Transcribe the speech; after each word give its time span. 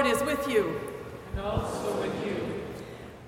Lord 0.00 0.14
is 0.14 0.22
with 0.22 0.48
you. 0.48 0.80
And 1.32 1.42
also 1.42 2.00
with 2.00 2.26
you. 2.26 2.62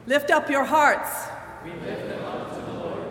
Lift 0.07 0.31
up 0.31 0.49
your 0.49 0.65
hearts. 0.65 1.29
We 1.63 1.71
lift 1.87 2.09
them 2.09 2.25
up 2.25 2.55
to 2.55 2.61
the 2.63 2.73
Lord. 2.79 3.03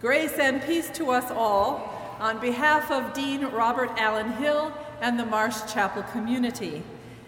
Grace 0.00 0.34
and 0.34 0.62
peace 0.62 0.88
to 0.90 1.10
us 1.10 1.32
all 1.32 2.16
on 2.20 2.38
behalf 2.38 2.92
of 2.92 3.12
Dean 3.12 3.44
Robert 3.46 3.90
Allen 3.96 4.30
Hill 4.34 4.72
and 5.00 5.18
the 5.18 5.26
Marsh 5.26 5.60
Chapel 5.72 6.04
community, 6.12 6.84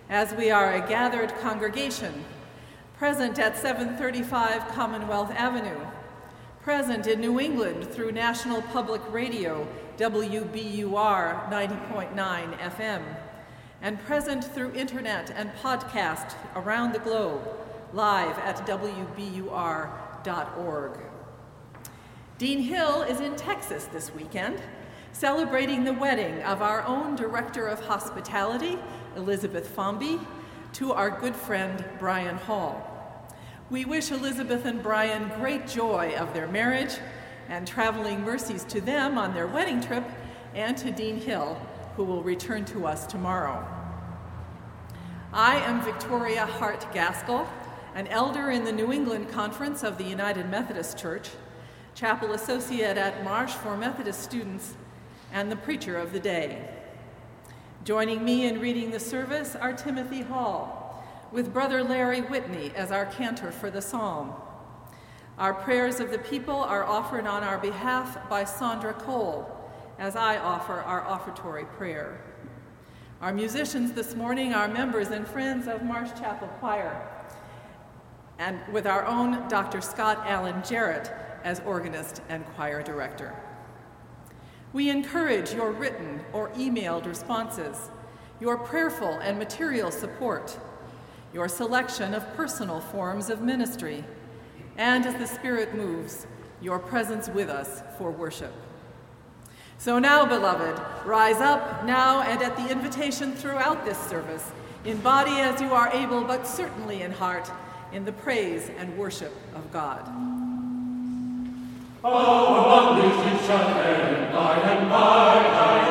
as 0.08 0.32
we 0.32 0.52
are 0.52 0.74
a 0.74 0.88
gathered 0.88 1.34
congregation, 1.40 2.24
present 2.96 3.36
at 3.40 3.56
735 3.58 4.68
Commonwealth 4.68 5.32
Avenue, 5.32 5.80
present 6.62 7.08
in 7.08 7.20
New 7.20 7.40
England 7.40 7.88
through 7.88 8.12
National 8.12 8.62
Public 8.62 9.02
Radio, 9.10 9.66
WBUR 9.98 11.50
90.9 11.50 12.58
FM, 12.58 13.02
and 13.82 14.00
present 14.04 14.44
through 14.44 14.72
internet 14.72 15.30
and 15.36 15.52
podcast 15.56 16.34
around 16.54 16.92
the 16.92 17.00
globe, 17.00 17.42
live 17.92 18.38
at 18.38 18.64
WBUR.org. 18.66 19.50
Dean 22.38 22.60
Hill 22.60 23.02
is 23.02 23.20
in 23.20 23.36
Texas 23.36 23.84
this 23.86 24.14
weekend, 24.14 24.62
celebrating 25.12 25.84
the 25.84 25.92
wedding 25.92 26.42
of 26.42 26.62
our 26.62 26.82
own 26.82 27.14
Director 27.16 27.66
of 27.66 27.84
Hospitality, 27.84 28.78
Elizabeth 29.16 29.76
Fomby, 29.76 30.24
to 30.72 30.92
our 30.92 31.10
good 31.10 31.36
friend 31.36 31.84
Brian 31.98 32.36
Hall. 32.36 32.88
We 33.68 33.84
wish 33.84 34.10
Elizabeth 34.10 34.64
and 34.64 34.82
Brian 34.82 35.30
great 35.38 35.66
joy 35.66 36.14
of 36.16 36.32
their 36.32 36.48
marriage 36.48 36.96
and 37.48 37.66
traveling 37.66 38.22
mercies 38.22 38.64
to 38.64 38.80
them 38.80 39.18
on 39.18 39.34
their 39.34 39.46
wedding 39.46 39.80
trip 39.80 40.04
and 40.54 40.76
to 40.78 40.90
Dean 40.90 41.20
Hill, 41.20 41.60
who 41.96 42.04
will 42.04 42.22
return 42.22 42.64
to 42.66 42.86
us 42.86 43.06
tomorrow. 43.06 43.66
I 45.32 45.56
am 45.56 45.82
Victoria 45.82 46.46
Hart 46.46 46.86
Gaskell, 46.92 47.48
an 47.94 48.06
elder 48.06 48.50
in 48.50 48.64
the 48.64 48.72
New 48.72 48.92
England 48.92 49.30
Conference 49.30 49.82
of 49.82 49.98
the 49.98 50.04
United 50.04 50.48
Methodist 50.50 50.98
Church, 50.98 51.30
chapel 51.94 52.32
associate 52.32 52.96
at 52.96 53.24
Marsh 53.24 53.52
for 53.52 53.76
Methodist 53.76 54.22
students, 54.22 54.74
and 55.32 55.50
the 55.50 55.56
preacher 55.56 55.96
of 55.96 56.12
the 56.12 56.20
day. 56.20 56.68
Joining 57.84 58.24
me 58.24 58.46
in 58.46 58.60
reading 58.60 58.90
the 58.90 59.00
service 59.00 59.56
are 59.56 59.72
Timothy 59.72 60.22
Hall, 60.22 61.04
with 61.32 61.52
Brother 61.52 61.82
Larry 61.82 62.20
Whitney 62.20 62.72
as 62.76 62.92
our 62.92 63.06
cantor 63.06 63.50
for 63.50 63.70
the 63.70 63.82
psalm. 63.82 64.32
Our 65.38 65.54
prayers 65.54 65.98
of 65.98 66.10
the 66.10 66.18
people 66.18 66.56
are 66.56 66.84
offered 66.84 67.26
on 67.26 67.42
our 67.42 67.58
behalf 67.58 68.28
by 68.28 68.44
Sandra 68.44 68.92
Cole, 68.92 69.61
as 70.02 70.16
I 70.16 70.36
offer 70.36 70.80
our 70.80 71.02
offertory 71.02 71.64
prayer. 71.76 72.20
Our 73.20 73.32
musicians 73.32 73.92
this 73.92 74.16
morning 74.16 74.52
are 74.52 74.66
members 74.66 75.10
and 75.10 75.24
friends 75.24 75.68
of 75.68 75.84
Marsh 75.84 76.10
Chapel 76.18 76.48
Choir, 76.58 77.08
and 78.40 78.58
with 78.72 78.84
our 78.84 79.06
own 79.06 79.46
Dr. 79.46 79.80
Scott 79.80 80.18
Allen 80.26 80.60
Jarrett 80.68 81.12
as 81.44 81.60
organist 81.60 82.20
and 82.28 82.44
choir 82.56 82.82
director. 82.82 83.32
We 84.72 84.90
encourage 84.90 85.54
your 85.54 85.70
written 85.70 86.20
or 86.32 86.48
emailed 86.54 87.06
responses, 87.06 87.92
your 88.40 88.56
prayerful 88.56 89.20
and 89.20 89.38
material 89.38 89.92
support, 89.92 90.58
your 91.32 91.46
selection 91.46 92.12
of 92.12 92.26
personal 92.34 92.80
forms 92.80 93.30
of 93.30 93.40
ministry, 93.40 94.04
and 94.76 95.06
as 95.06 95.14
the 95.14 95.28
Spirit 95.28 95.76
moves, 95.76 96.26
your 96.60 96.80
presence 96.80 97.28
with 97.28 97.48
us 97.48 97.84
for 97.98 98.10
worship. 98.10 98.52
So 99.82 99.98
now, 99.98 100.24
beloved, 100.24 100.80
rise 101.04 101.40
up 101.40 101.84
now 101.84 102.22
and 102.22 102.40
at 102.40 102.56
the 102.56 102.70
invitation 102.70 103.32
throughout 103.32 103.84
this 103.84 103.98
service, 103.98 104.52
in 104.84 104.96
body 104.98 105.32
as 105.40 105.60
you 105.60 105.72
are 105.72 105.88
able, 105.88 106.22
but 106.22 106.46
certainly 106.46 107.02
in 107.02 107.10
heart, 107.10 107.50
in 107.92 108.04
the 108.04 108.12
praise 108.12 108.70
and 108.78 108.96
worship 108.96 109.34
of 109.56 109.72
God. 109.72 110.02
Oh, 112.04 112.94
Shall 113.44 113.78
end 113.80 114.32
by 114.32 114.54
and 114.54 114.88
by 114.88 115.34
and 115.34 115.52
by. 115.52 115.81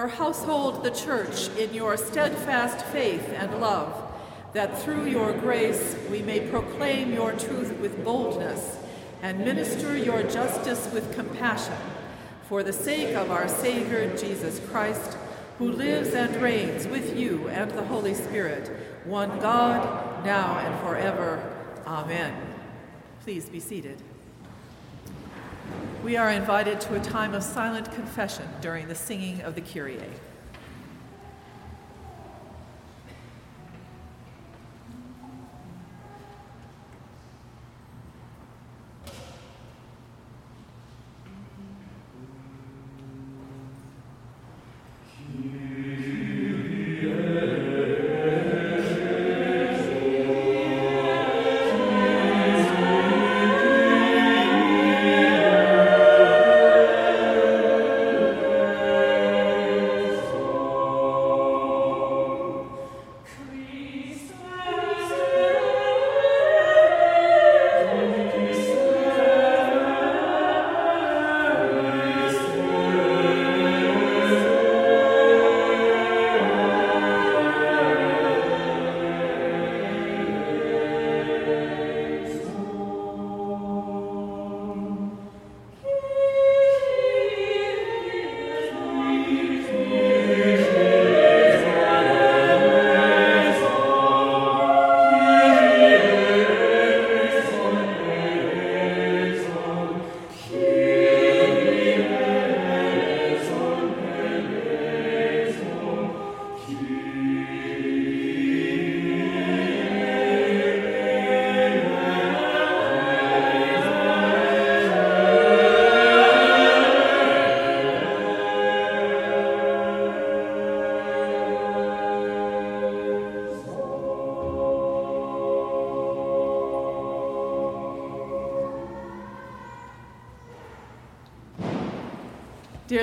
Your 0.00 0.08
household, 0.08 0.82
the 0.82 0.90
church, 0.90 1.50
in 1.58 1.74
your 1.74 1.94
steadfast 1.94 2.86
faith 2.86 3.28
and 3.36 3.60
love, 3.60 3.92
that 4.54 4.80
through 4.80 5.04
your 5.04 5.34
grace 5.34 5.94
we 6.10 6.22
may 6.22 6.40
proclaim 6.48 7.12
your 7.12 7.32
truth 7.32 7.70
with 7.80 8.02
boldness 8.02 8.78
and 9.20 9.40
minister 9.40 9.94
your 9.94 10.22
justice 10.22 10.88
with 10.94 11.14
compassion, 11.14 11.76
for 12.48 12.62
the 12.62 12.72
sake 12.72 13.14
of 13.14 13.30
our 13.30 13.46
Savior 13.46 14.16
Jesus 14.16 14.58
Christ, 14.70 15.18
who 15.58 15.70
lives 15.70 16.14
and 16.14 16.34
reigns 16.36 16.86
with 16.86 17.14
you 17.14 17.46
and 17.48 17.70
the 17.72 17.84
Holy 17.84 18.14
Spirit, 18.14 18.70
one 19.04 19.38
God, 19.38 20.24
now 20.24 20.60
and 20.60 20.80
forever. 20.80 21.42
Amen. 21.86 22.34
Please 23.22 23.50
be 23.50 23.60
seated. 23.60 24.02
We 26.02 26.16
are 26.16 26.30
invited 26.30 26.80
to 26.82 26.94
a 26.94 27.00
time 27.00 27.34
of 27.34 27.42
silent 27.42 27.92
confession 27.92 28.48
during 28.62 28.88
the 28.88 28.94
singing 28.94 29.42
of 29.42 29.54
the 29.54 29.60
Kyrie. 29.60 30.00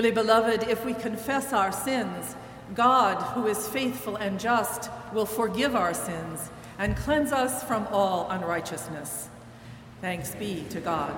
Dearly 0.08 0.24
beloved, 0.24 0.70
if 0.70 0.86
we 0.86 0.94
confess 0.94 1.52
our 1.52 1.74
sins, 1.74 2.38
God, 2.74 3.22
who 3.34 3.46
is 3.46 3.68
faithful 3.68 4.16
and 4.16 4.40
just, 4.40 4.90
will 5.12 5.26
forgive 5.26 5.76
our 5.76 5.94
sins 5.94 6.50
and 6.80 6.96
cleanse 6.96 7.34
us 7.34 7.62
from 7.62 7.86
all 7.92 8.30
unrighteousness. 8.30 9.28
Thanks 10.00 10.34
be 10.36 10.64
to 10.70 10.80
God. 10.80 11.14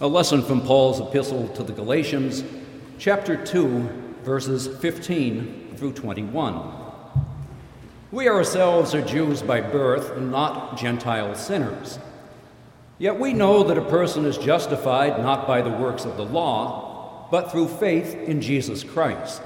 A 0.00 0.08
lesson 0.08 0.42
from 0.42 0.60
Paul's 0.60 0.98
epistle 0.98 1.46
to 1.50 1.62
the 1.62 1.72
Galatians, 1.72 2.42
chapter 2.98 3.36
2, 3.36 3.78
verses 4.24 4.66
15 4.78 5.74
through 5.76 5.92
21. 5.92 6.68
We 8.10 8.28
ourselves 8.28 8.92
are 8.92 9.02
Jews 9.02 9.40
by 9.40 9.60
birth 9.60 10.16
and 10.16 10.32
not 10.32 10.76
Gentile 10.76 11.36
sinners. 11.36 12.00
Yet 12.98 13.18
we 13.18 13.32
know 13.32 13.64
that 13.64 13.78
a 13.78 13.84
person 13.84 14.24
is 14.24 14.38
justified 14.38 15.20
not 15.20 15.46
by 15.46 15.62
the 15.62 15.70
works 15.70 16.04
of 16.04 16.16
the 16.16 16.24
law, 16.24 17.28
but 17.30 17.50
through 17.50 17.68
faith 17.68 18.14
in 18.14 18.40
Jesus 18.40 18.84
Christ. 18.84 19.42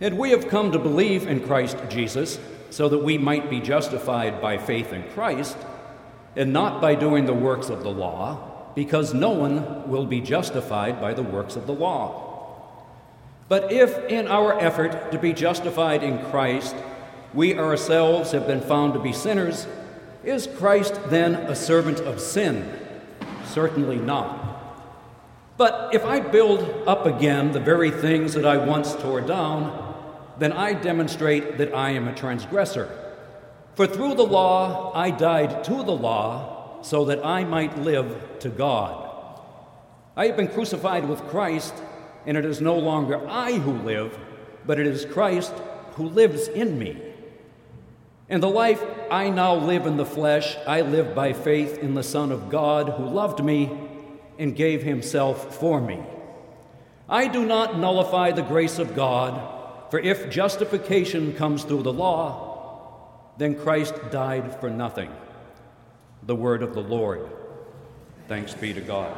And 0.00 0.18
we 0.18 0.30
have 0.30 0.48
come 0.48 0.72
to 0.72 0.78
believe 0.78 1.26
in 1.26 1.44
Christ 1.46 1.76
Jesus 1.88 2.38
so 2.70 2.88
that 2.88 2.98
we 2.98 3.18
might 3.18 3.48
be 3.48 3.60
justified 3.60 4.40
by 4.40 4.58
faith 4.58 4.92
in 4.92 5.02
Christ, 5.10 5.56
and 6.36 6.52
not 6.52 6.80
by 6.80 6.94
doing 6.94 7.24
the 7.24 7.32
works 7.32 7.70
of 7.70 7.82
the 7.82 7.90
law, 7.90 8.72
because 8.74 9.14
no 9.14 9.30
one 9.30 9.88
will 9.88 10.04
be 10.04 10.20
justified 10.20 11.00
by 11.00 11.14
the 11.14 11.22
works 11.22 11.56
of 11.56 11.66
the 11.66 11.72
law. 11.72 12.22
But 13.48 13.72
if 13.72 13.96
in 14.10 14.28
our 14.28 14.58
effort 14.60 15.12
to 15.12 15.18
be 15.18 15.32
justified 15.32 16.02
in 16.02 16.22
Christ, 16.26 16.76
we 17.32 17.56
ourselves 17.56 18.32
have 18.32 18.46
been 18.46 18.60
found 18.60 18.92
to 18.92 19.00
be 19.00 19.12
sinners, 19.12 19.66
is 20.26 20.48
Christ 20.58 20.98
then 21.06 21.34
a 21.34 21.54
servant 21.54 22.00
of 22.00 22.20
sin? 22.20 22.68
Certainly 23.44 23.98
not. 23.98 24.42
But 25.56 25.94
if 25.94 26.04
I 26.04 26.20
build 26.20 26.60
up 26.86 27.06
again 27.06 27.52
the 27.52 27.60
very 27.60 27.90
things 27.90 28.34
that 28.34 28.44
I 28.44 28.56
once 28.56 28.94
tore 28.96 29.20
down, 29.20 29.94
then 30.38 30.52
I 30.52 30.74
demonstrate 30.74 31.58
that 31.58 31.72
I 31.72 31.90
am 31.90 32.08
a 32.08 32.14
transgressor. 32.14 32.90
For 33.74 33.86
through 33.86 34.16
the 34.16 34.26
law 34.26 34.92
I 34.94 35.10
died 35.10 35.62
to 35.64 35.82
the 35.82 35.92
law 35.92 36.82
so 36.82 37.04
that 37.06 37.24
I 37.24 37.44
might 37.44 37.78
live 37.78 38.38
to 38.40 38.48
God. 38.48 39.04
I 40.16 40.26
have 40.26 40.36
been 40.36 40.48
crucified 40.48 41.08
with 41.08 41.26
Christ, 41.28 41.74
and 42.26 42.36
it 42.36 42.44
is 42.44 42.60
no 42.60 42.76
longer 42.76 43.26
I 43.28 43.52
who 43.52 43.72
live, 43.72 44.18
but 44.66 44.80
it 44.80 44.86
is 44.86 45.04
Christ 45.04 45.52
who 45.92 46.08
lives 46.08 46.48
in 46.48 46.78
me. 46.78 47.05
And 48.28 48.42
the 48.42 48.48
life 48.48 48.82
I 49.10 49.30
now 49.30 49.54
live 49.54 49.86
in 49.86 49.96
the 49.96 50.06
flesh, 50.06 50.56
I 50.66 50.80
live 50.80 51.14
by 51.14 51.32
faith 51.32 51.78
in 51.78 51.94
the 51.94 52.02
Son 52.02 52.32
of 52.32 52.50
God 52.50 52.88
who 52.90 53.04
loved 53.04 53.44
me 53.44 53.70
and 54.38 54.56
gave 54.56 54.82
himself 54.82 55.58
for 55.58 55.80
me. 55.80 56.02
I 57.08 57.28
do 57.28 57.46
not 57.46 57.78
nullify 57.78 58.32
the 58.32 58.42
grace 58.42 58.80
of 58.80 58.96
God, 58.96 59.90
for 59.90 60.00
if 60.00 60.28
justification 60.28 61.34
comes 61.34 61.62
through 61.62 61.84
the 61.84 61.92
law, 61.92 63.32
then 63.38 63.54
Christ 63.54 63.94
died 64.10 64.58
for 64.60 64.70
nothing. 64.70 65.12
The 66.24 66.34
word 66.34 66.64
of 66.64 66.74
the 66.74 66.82
Lord. 66.82 67.28
Thanks 68.26 68.54
be 68.54 68.72
to 68.72 68.80
God. 68.80 69.16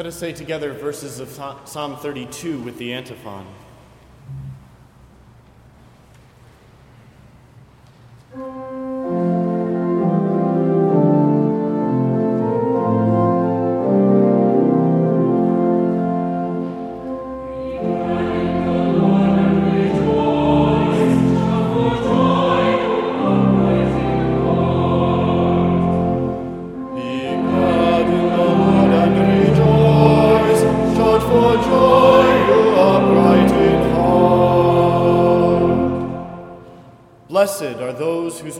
Let 0.00 0.06
us 0.06 0.16
say 0.16 0.32
together 0.32 0.72
verses 0.72 1.20
of 1.20 1.28
Psalm 1.68 1.94
32 1.94 2.62
with 2.62 2.78
the 2.78 2.94
antiphon. 2.94 3.44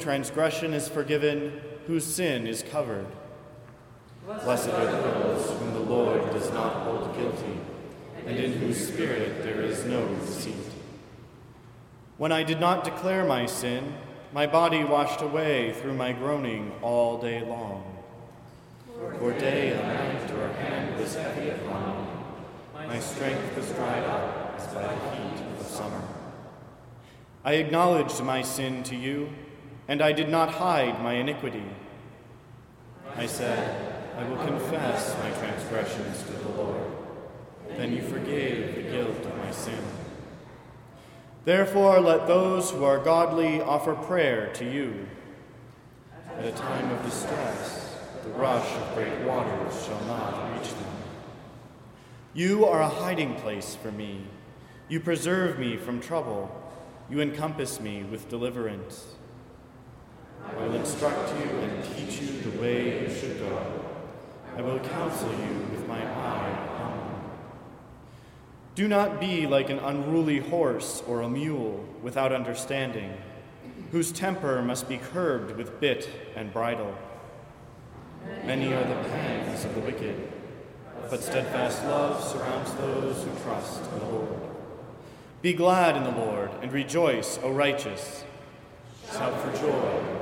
Transgression 0.00 0.72
is 0.72 0.88
forgiven, 0.88 1.60
whose 1.86 2.04
sin 2.04 2.46
is 2.46 2.62
covered. 2.62 3.06
Blessed 4.26 4.70
are 4.70 4.86
those 4.86 5.50
whom 5.58 5.74
the 5.74 5.80
Lord 5.80 6.30
does 6.32 6.50
not 6.52 6.72
hold 6.84 7.14
guilty, 7.16 7.58
and 8.26 8.36
in 8.36 8.52
whose 8.52 8.88
spirit 8.88 9.42
there 9.42 9.60
is 9.60 9.84
no 9.84 10.06
deceit. 10.16 10.54
When 12.16 12.32
I 12.32 12.42
did 12.42 12.60
not 12.60 12.84
declare 12.84 13.24
my 13.24 13.46
sin, 13.46 13.94
my 14.32 14.46
body 14.46 14.84
washed 14.84 15.22
away 15.22 15.72
through 15.72 15.94
my 15.94 16.12
groaning 16.12 16.72
all 16.82 17.18
day 17.18 17.42
long. 17.42 17.96
For 19.18 19.32
day 19.32 19.72
and 19.72 19.82
night 19.82 20.30
your 20.30 20.48
hand 20.48 20.98
was 20.98 21.14
heavy 21.14 21.50
upon 21.50 22.04
me. 22.04 22.86
My 22.86 23.00
strength 23.00 23.56
was 23.56 23.70
dried 23.72 24.04
up 24.04 24.54
as 24.58 24.66
by 24.74 24.82
the 24.82 25.10
heat 25.16 25.44
of 25.58 25.66
summer. 25.66 26.02
I 27.44 27.54
acknowledged 27.54 28.22
my 28.22 28.42
sin 28.42 28.82
to 28.84 28.96
you 28.96 29.30
and 29.88 30.02
I 30.02 30.12
did 30.12 30.28
not 30.28 30.50
hide 30.50 31.02
my 31.02 31.14
iniquity. 31.14 31.64
I 33.16 33.26
said, 33.26 34.00
I 34.16 34.28
will 34.28 34.36
confess 34.44 35.16
my 35.18 35.30
transgressions 35.38 36.22
to 36.24 36.32
the 36.32 36.48
Lord. 36.50 36.90
Then 37.76 37.92
you 37.92 38.02
forgave 38.02 38.76
the 38.76 38.82
guilt 38.82 39.24
of 39.24 39.36
my 39.38 39.50
sin. 39.50 39.82
Therefore, 41.44 42.00
let 42.00 42.26
those 42.26 42.70
who 42.70 42.84
are 42.84 42.98
godly 42.98 43.60
offer 43.62 43.94
prayer 43.94 44.52
to 44.54 44.64
you. 44.64 45.06
At 46.36 46.44
a 46.44 46.52
time 46.52 46.90
of 46.90 47.04
distress, 47.04 47.98
the 48.22 48.30
rush 48.30 48.70
of 48.72 48.94
great 48.94 49.18
waters 49.22 49.84
shall 49.86 50.00
not 50.04 50.54
reach 50.54 50.70
them. 50.70 50.94
You 52.34 52.66
are 52.66 52.82
a 52.82 52.88
hiding 52.88 53.34
place 53.36 53.74
for 53.74 53.90
me. 53.90 54.26
You 54.88 55.00
preserve 55.00 55.58
me 55.58 55.76
from 55.76 56.00
trouble. 56.00 56.50
You 57.08 57.20
encompass 57.20 57.80
me 57.80 58.04
with 58.04 58.28
deliverance. 58.28 59.06
I 60.46 60.54
will 60.54 60.74
instruct 60.74 61.30
you 61.38 61.50
and 61.58 61.84
teach 61.96 62.20
you 62.20 62.40
the 62.40 62.60
way 62.60 63.02
you 63.02 63.14
should 63.14 63.38
go. 63.38 63.80
I 64.56 64.62
will 64.62 64.78
counsel 64.80 65.30
you 65.30 65.66
with 65.70 65.86
my 65.86 66.00
eye 66.00 66.50
upon 66.64 66.98
you. 66.98 67.30
Do 68.74 68.88
not 68.88 69.20
be 69.20 69.46
like 69.46 69.70
an 69.70 69.78
unruly 69.78 70.38
horse 70.38 71.02
or 71.06 71.22
a 71.22 71.28
mule 71.28 71.84
without 72.02 72.32
understanding, 72.32 73.14
whose 73.92 74.12
temper 74.12 74.62
must 74.62 74.88
be 74.88 74.98
curbed 74.98 75.56
with 75.56 75.80
bit 75.80 76.08
and 76.36 76.52
bridle. 76.52 76.94
Many 78.44 78.72
are 78.72 78.84
the 78.84 79.08
pangs 79.08 79.64
of 79.64 79.74
the 79.74 79.80
wicked, 79.80 80.30
but 81.08 81.22
steadfast 81.22 81.84
love 81.84 82.22
surrounds 82.22 82.72
those 82.74 83.24
who 83.24 83.30
trust 83.42 83.82
in 83.92 83.98
the 84.00 84.06
Lord. 84.06 84.40
Be 85.42 85.54
glad 85.54 85.96
in 85.96 86.04
the 86.04 86.10
Lord 86.10 86.50
and 86.60 86.70
rejoice, 86.70 87.38
O 87.42 87.50
righteous. 87.50 88.24
Shout 89.10 89.40
for 89.40 89.56
joy 89.56 90.20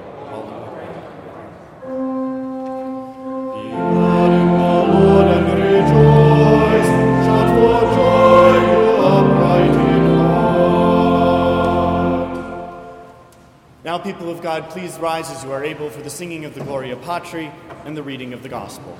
Now, 13.84 13.96
people 13.96 14.30
of 14.30 14.42
God, 14.42 14.68
please 14.70 14.98
rise 14.98 15.30
as 15.30 15.42
you 15.42 15.50
are 15.50 15.64
able 15.64 15.88
for 15.88 16.02
the 16.02 16.10
singing 16.10 16.44
of 16.44 16.54
the 16.54 16.60
Gloria 16.60 16.94
Patri 16.96 17.50
and 17.84 17.96
the 17.96 18.02
reading 18.02 18.32
of 18.34 18.42
the 18.42 18.48
Gospel. 18.48 18.96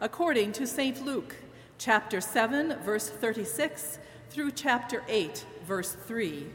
According 0.00 0.52
to 0.52 0.66
St. 0.66 1.04
Luke, 1.04 1.36
chapter 1.78 2.20
7, 2.20 2.76
verse 2.84 3.08
36, 3.08 3.98
through 4.30 4.52
chapter 4.52 5.02
8, 5.08 5.44
verse 5.66 5.96
3. 6.06 6.46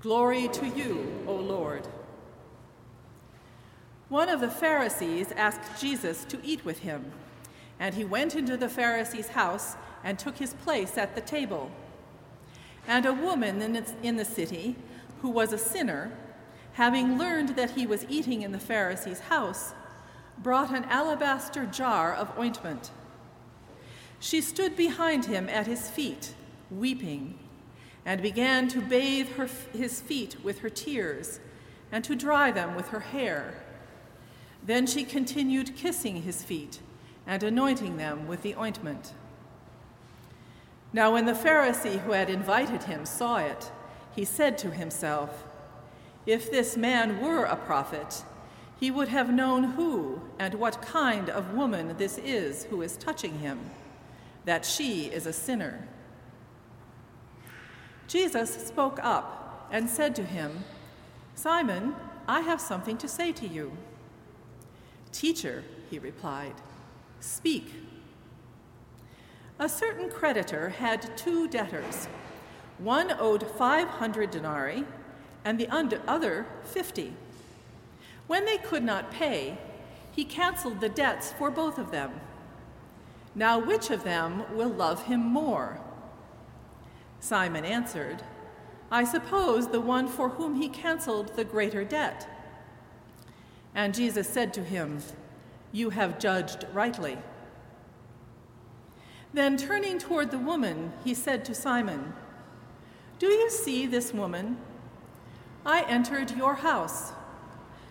Glory 0.00 0.48
to 0.48 0.66
you, 0.66 1.24
O 1.26 1.34
Lord. 1.34 1.88
One 4.08 4.28
of 4.28 4.40
the 4.40 4.50
Pharisees 4.50 5.32
asked 5.32 5.80
Jesus 5.80 6.24
to 6.26 6.38
eat 6.44 6.64
with 6.64 6.80
him, 6.80 7.12
and 7.80 7.94
he 7.94 8.04
went 8.04 8.34
into 8.34 8.56
the 8.56 8.68
Pharisee's 8.68 9.28
house 9.28 9.76
and 10.04 10.18
took 10.18 10.38
his 10.38 10.54
place 10.54 10.96
at 10.96 11.14
the 11.14 11.20
table. 11.20 11.70
And 12.86 13.04
a 13.04 13.12
woman 13.12 13.60
in 14.02 14.16
the 14.16 14.24
city, 14.24 14.76
who 15.20 15.30
was 15.30 15.52
a 15.52 15.58
sinner, 15.58 16.12
having 16.74 17.18
learned 17.18 17.50
that 17.50 17.72
he 17.72 17.86
was 17.86 18.06
eating 18.08 18.42
in 18.42 18.52
the 18.52 18.58
Pharisee's 18.58 19.20
house, 19.20 19.74
brought 20.42 20.70
an 20.70 20.84
alabaster 20.84 21.66
jar 21.66 22.12
of 22.12 22.36
ointment. 22.38 22.90
She 24.20 24.40
stood 24.40 24.76
behind 24.76 25.26
him 25.26 25.48
at 25.48 25.66
his 25.66 25.88
feet, 25.88 26.34
weeping, 26.70 27.38
and 28.04 28.22
began 28.22 28.68
to 28.68 28.80
bathe 28.80 29.28
her, 29.30 29.48
his 29.72 30.00
feet 30.00 30.36
with 30.42 30.60
her 30.60 30.70
tears 30.70 31.40
and 31.92 32.04
to 32.04 32.16
dry 32.16 32.50
them 32.50 32.74
with 32.74 32.88
her 32.88 33.00
hair. 33.00 33.54
Then 34.62 34.86
she 34.86 35.04
continued 35.04 35.76
kissing 35.76 36.22
his 36.22 36.42
feet 36.42 36.80
and 37.26 37.42
anointing 37.42 37.96
them 37.96 38.26
with 38.26 38.42
the 38.42 38.56
ointment. 38.56 39.12
Now, 40.92 41.12
when 41.12 41.26
the 41.26 41.32
Pharisee 41.32 42.00
who 42.00 42.12
had 42.12 42.30
invited 42.30 42.84
him 42.84 43.04
saw 43.04 43.36
it, 43.36 43.70
he 44.14 44.24
said 44.24 44.56
to 44.58 44.70
himself, 44.70 45.44
If 46.26 46.50
this 46.50 46.76
man 46.76 47.20
were 47.20 47.44
a 47.44 47.56
prophet, 47.56 48.24
he 48.78 48.90
would 48.90 49.08
have 49.08 49.32
known 49.32 49.64
who 49.64 50.20
and 50.38 50.54
what 50.54 50.80
kind 50.80 51.28
of 51.28 51.54
woman 51.54 51.96
this 51.98 52.18
is 52.18 52.64
who 52.64 52.82
is 52.82 52.96
touching 52.96 53.40
him, 53.40 53.58
that 54.44 54.64
she 54.64 55.06
is 55.06 55.26
a 55.26 55.32
sinner. 55.32 55.88
Jesus 58.06 58.54
spoke 58.66 58.98
up 59.02 59.68
and 59.72 59.90
said 59.90 60.14
to 60.16 60.24
him, 60.24 60.64
Simon, 61.34 61.94
I 62.26 62.40
have 62.40 62.60
something 62.60 62.96
to 62.98 63.08
say 63.08 63.32
to 63.32 63.46
you. 63.46 63.72
Teacher, 65.12 65.64
he 65.90 65.98
replied, 65.98 66.54
speak. 67.20 67.74
A 69.58 69.68
certain 69.68 70.08
creditor 70.08 70.68
had 70.68 71.16
two 71.16 71.48
debtors. 71.48 72.06
One 72.78 73.12
owed 73.18 73.44
500 73.44 74.30
denarii, 74.30 74.84
and 75.44 75.58
the 75.58 75.68
other 76.06 76.46
50. 76.64 77.12
When 78.28 78.44
they 78.44 78.58
could 78.58 78.84
not 78.84 79.10
pay, 79.10 79.58
he 80.12 80.24
canceled 80.24 80.80
the 80.80 80.88
debts 80.88 81.32
for 81.32 81.50
both 81.50 81.78
of 81.78 81.90
them 81.90 82.20
Now, 83.34 83.58
which 83.58 83.90
of 83.90 84.04
them 84.04 84.44
will 84.56 84.68
love 84.68 85.04
him 85.04 85.20
more? 85.20 85.80
Simon 87.20 87.64
answered, 87.64 88.22
I 88.90 89.04
suppose 89.04 89.68
the 89.68 89.80
one 89.80 90.08
for 90.08 90.30
whom 90.30 90.54
he 90.54 90.68
canceled 90.68 91.36
the 91.36 91.44
greater 91.44 91.84
debt. 91.84 92.28
And 93.74 93.94
Jesus 93.94 94.28
said 94.28 94.52
to 94.54 94.64
him, 94.64 95.00
You 95.72 95.90
have 95.90 96.18
judged 96.18 96.66
rightly. 96.72 97.18
Then 99.32 99.56
turning 99.56 99.98
toward 99.98 100.30
the 100.30 100.38
woman, 100.38 100.92
he 101.04 101.14
said 101.14 101.44
to 101.44 101.54
Simon, 101.54 102.14
Do 103.18 103.26
you 103.26 103.50
see 103.50 103.86
this 103.86 104.12
woman? 104.12 104.56
I 105.66 105.82
entered 105.82 106.30
your 106.32 106.56
house. 106.56 107.12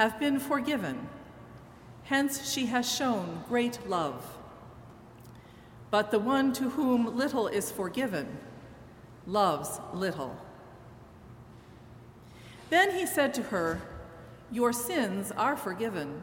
have 0.00 0.18
been 0.18 0.40
forgiven. 0.40 1.06
Hence, 2.04 2.50
she 2.50 2.64
has 2.64 2.90
shown 2.90 3.44
great 3.46 3.86
love. 3.86 4.38
But 5.90 6.10
the 6.10 6.18
one 6.18 6.54
to 6.54 6.70
whom 6.70 7.18
little 7.18 7.48
is 7.48 7.70
forgiven, 7.70 8.38
loves 9.26 9.78
little. 9.92 10.38
Then 12.70 12.92
he 12.92 13.04
said 13.04 13.34
to 13.34 13.42
her, 13.42 13.82
Your 14.50 14.72
sins 14.72 15.32
are 15.32 15.54
forgiven. 15.54 16.22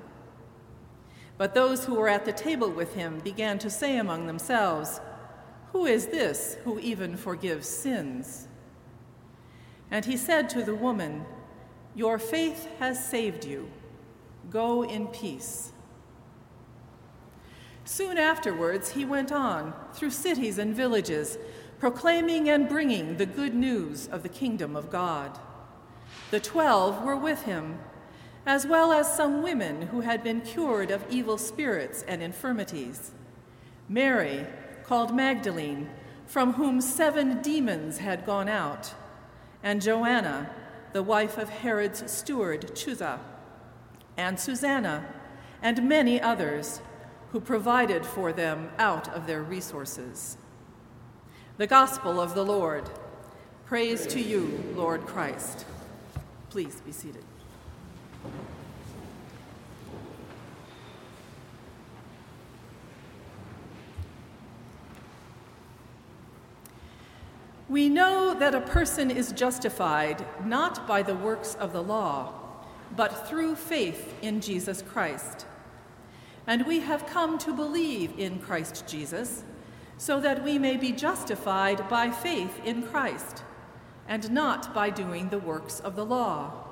But 1.38 1.54
those 1.54 1.86
who 1.86 1.94
were 1.94 2.10
at 2.10 2.26
the 2.26 2.34
table 2.34 2.72
with 2.72 2.96
him 2.96 3.20
began 3.20 3.60
to 3.60 3.70
say 3.70 4.00
among 4.00 4.26
themselves, 4.26 5.02
Who 5.72 5.86
is 5.86 6.08
this 6.08 6.58
who 6.64 6.80
even 6.80 7.16
forgives 7.16 7.70
sins? 7.70 8.48
And 9.92 10.04
he 10.04 10.18
said 10.18 10.50
to 10.50 10.64
the 10.64 10.74
woman, 10.74 11.28
Your 11.98 12.20
faith 12.20 12.70
has 12.78 13.04
saved 13.04 13.44
you. 13.44 13.72
Go 14.52 14.84
in 14.84 15.08
peace. 15.08 15.72
Soon 17.86 18.20
afterwards, 18.20 18.92
he 18.92 19.04
went 19.04 19.32
on 19.32 19.74
through 19.94 20.12
cities 20.12 20.60
and 20.60 20.76
villages 20.76 21.40
proclaiming 21.80 22.50
and 22.50 22.70
bringing 22.70 23.18
the 23.18 23.26
good 23.26 23.56
news 23.56 24.08
of 24.10 24.22
the 24.22 24.30
kingdom 24.30 24.76
of 24.76 24.92
God. 24.92 25.40
The 26.30 26.40
twelve 26.40 27.04
were 27.04 27.16
with 27.16 27.44
him, 27.44 27.80
as 28.46 28.68
well 28.68 28.92
as 28.92 29.18
some 29.18 29.42
women 29.42 29.82
who 29.88 30.02
had 30.02 30.24
been 30.24 30.42
cured 30.42 30.92
of 30.92 31.04
evil 31.10 31.40
spirits 31.40 32.04
and 32.08 32.22
infirmities. 32.22 33.12
Mary, 33.90 34.46
called 34.84 35.16
Magdalene, 35.16 35.90
from 36.28 36.54
whom 36.54 36.80
seven 36.80 37.42
demons 37.42 37.98
had 37.98 38.24
gone 38.24 38.50
out, 38.50 38.94
and 39.64 39.82
Joanna, 39.82 40.52
the 40.94 41.04
wife 41.04 41.38
of 41.38 41.50
Herod's 41.50 42.10
steward 42.12 42.72
Chuza, 42.74 43.20
and 44.16 44.40
Susanna, 44.40 45.06
and 45.62 45.88
many 45.88 46.20
others 46.20 46.82
who 47.32 47.40
provided 47.40 48.06
for 48.06 48.32
them 48.34 48.70
out 48.78 49.08
of 49.10 49.28
their 49.28 49.44
resources. 49.44 50.38
The 51.58 51.68
Gospel 51.68 52.20
of 52.20 52.36
the 52.36 52.46
Lord. 52.46 52.90
Praise 53.66 54.08
to 54.08 54.22
you, 54.22 54.64
Lord 54.76 55.06
Christ. 55.06 55.66
Please 56.50 56.82
be 56.82 56.92
seated. 56.92 57.24
We 67.78 67.90
know 67.90 68.34
that 68.34 68.56
a 68.56 68.62
person 68.62 69.12
is 69.12 69.32
justified 69.32 70.26
not 70.44 70.88
by 70.88 71.04
the 71.04 71.14
works 71.14 71.54
of 71.60 71.74
the 71.74 71.84
law, 71.84 72.34
but 72.96 73.28
through 73.28 73.54
faith 73.54 74.16
in 74.24 74.42
Jesus 74.42 74.82
Christ. 74.82 75.46
And 76.48 76.66
we 76.66 76.80
have 76.80 77.06
come 77.06 77.38
to 77.38 77.54
believe 77.54 78.18
in 78.18 78.40
Christ 78.40 78.88
Jesus 78.88 79.44
so 79.96 80.20
that 80.22 80.44
we 80.44 80.58
may 80.58 80.76
be 80.76 80.92
justified 80.92 81.88
by 81.88 82.10
faith 82.10 82.60
in 82.66 82.82
Christ, 82.82 83.44
and 84.08 84.32
not 84.32 84.74
by 84.74 84.90
doing 84.90 85.30
the 85.30 85.38
works 85.38 85.80
of 85.80 85.96
the 85.96 86.06
law, 86.06 86.66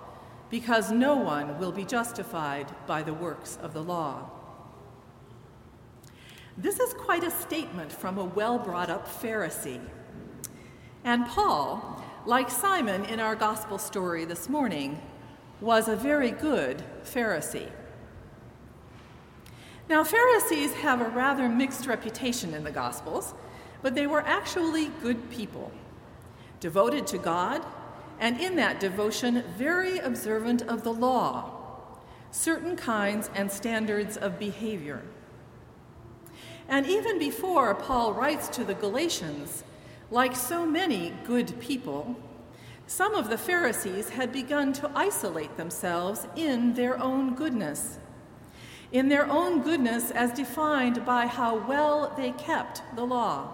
because 0.50 0.91
no 0.91 1.15
one 1.15 1.60
will 1.60 1.72
be 1.72 1.86
justified 1.86 2.74
by 2.88 3.04
the 3.04 3.13
works 3.13 3.60
of 3.62 3.74
the 3.74 3.84
law. 3.84 4.32
This 6.58 6.80
is 6.80 6.96
quite 6.96 7.24
a 7.24 7.30
statement 7.30 7.91
from 7.91 8.18
a 8.18 8.26
well 8.26 8.58
brought 8.58 8.89
up 8.89 9.08
Pharisee. 9.08 9.82
And 11.06 11.28
Paul, 11.28 12.04
like 12.26 12.50
Simon 12.50 13.06
in 13.06 13.20
our 13.20 13.36
gospel 13.36 13.78
story 13.78 14.26
this 14.26 14.50
morning, 14.50 15.00
was 15.62 15.88
a 15.88 15.96
very 15.96 16.32
good 16.32 16.84
Pharisee. 17.04 17.70
Now, 19.88 20.04
Pharisees 20.04 20.74
have 20.74 21.02
a 21.02 21.10
rather 21.10 21.48
mixed 21.48 21.86
reputation 21.86 22.56
in 22.56 22.63
the 22.63 22.72
Gospels, 22.72 23.36
but 23.84 23.94
they 23.94 24.08
were 24.08 24.22
actually 24.22 24.88
good 25.04 25.30
people, 25.30 25.72
devoted 26.60 27.06
to 27.08 27.20
God, 27.20 27.63
and 28.20 28.41
in 28.41 28.56
that 28.56 28.80
devotion, 28.80 29.44
very 29.60 30.00
observant 30.00 30.63
of 30.63 30.84
the 30.84 30.91
law, 30.91 31.52
certain 32.32 32.76
kinds 32.76 33.30
and 33.36 33.52
standards 33.52 34.18
of 34.18 34.39
behavior. 34.39 35.04
And 36.68 36.88
even 36.88 37.20
before 37.20 37.76
Paul 37.76 38.13
writes 38.13 38.48
to 38.50 38.63
the 38.63 38.74
Galatians, 38.74 39.63
like 40.15 40.34
so 40.34 40.65
many 40.65 41.13
good 41.25 41.60
people, 41.60 42.15
some 42.88 43.13
of 43.13 43.30
the 43.30 43.38
Pharisees 43.38 44.10
had 44.10 44.32
begun 44.32 44.71
to 44.71 44.89
isolate 44.95 45.58
themselves 45.58 46.25
in 46.38 46.73
their 46.73 46.97
own 47.01 47.36
goodness 47.36 47.99
in 48.91 49.10
their 49.10 49.30
own 49.30 49.62
goodness 49.62 50.10
as 50.12 50.32
defined 50.32 51.06
by 51.06 51.28
how 51.28 51.58
well 51.67 52.13
they 52.15 52.32
kept 52.32 52.82
the 52.95 53.04
law. 53.04 53.54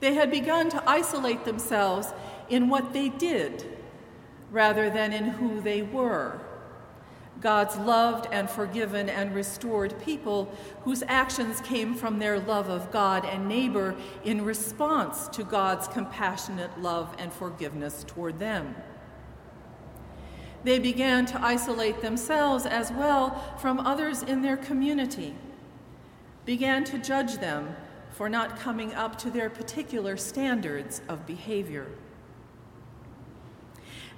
They 0.00 0.14
had 0.14 0.30
begun 0.30 0.70
to 0.70 0.82
isolate 0.88 1.44
themselves 1.44 2.14
in 2.48 2.70
what 2.70 2.94
they 2.94 3.10
did 3.10 3.66
rather 4.50 4.88
than 4.88 5.12
in 5.12 5.24
who 5.24 5.60
they 5.60 5.82
were. 5.82 6.40
God's 7.40 7.76
loved 7.76 8.26
and 8.32 8.50
forgiven 8.50 9.08
and 9.08 9.34
restored 9.34 10.00
people 10.02 10.52
whose 10.82 11.04
actions 11.06 11.60
came 11.60 11.94
from 11.94 12.18
their 12.18 12.40
love 12.40 12.68
of 12.68 12.90
God 12.90 13.24
and 13.24 13.48
neighbor 13.48 13.94
in 14.24 14.44
response 14.44 15.28
to 15.28 15.44
God's 15.44 15.86
compassionate 15.86 16.80
love 16.80 17.14
and 17.18 17.32
forgiveness 17.32 18.04
toward 18.06 18.38
them. 18.38 18.74
They 20.64 20.80
began 20.80 21.26
to 21.26 21.40
isolate 21.40 22.02
themselves 22.02 22.66
as 22.66 22.90
well 22.90 23.56
from 23.58 23.78
others 23.78 24.22
in 24.22 24.42
their 24.42 24.56
community, 24.56 25.36
began 26.44 26.82
to 26.84 26.98
judge 26.98 27.38
them 27.38 27.76
for 28.10 28.28
not 28.28 28.58
coming 28.58 28.92
up 28.94 29.16
to 29.18 29.30
their 29.30 29.48
particular 29.48 30.16
standards 30.16 31.00
of 31.08 31.24
behavior. 31.26 31.86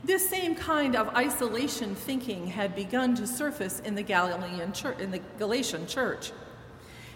This 0.02 0.28
same 0.28 0.54
kind 0.54 0.96
of 0.96 1.08
isolation 1.10 1.94
thinking 1.94 2.46
had 2.46 2.74
begun 2.74 3.14
to 3.16 3.26
surface 3.26 3.80
in 3.80 3.94
the 3.94 4.02
Galilean 4.02 4.72
church, 4.72 4.98
in 4.98 5.10
the 5.10 5.20
Galatian 5.38 5.86
church. 5.86 6.32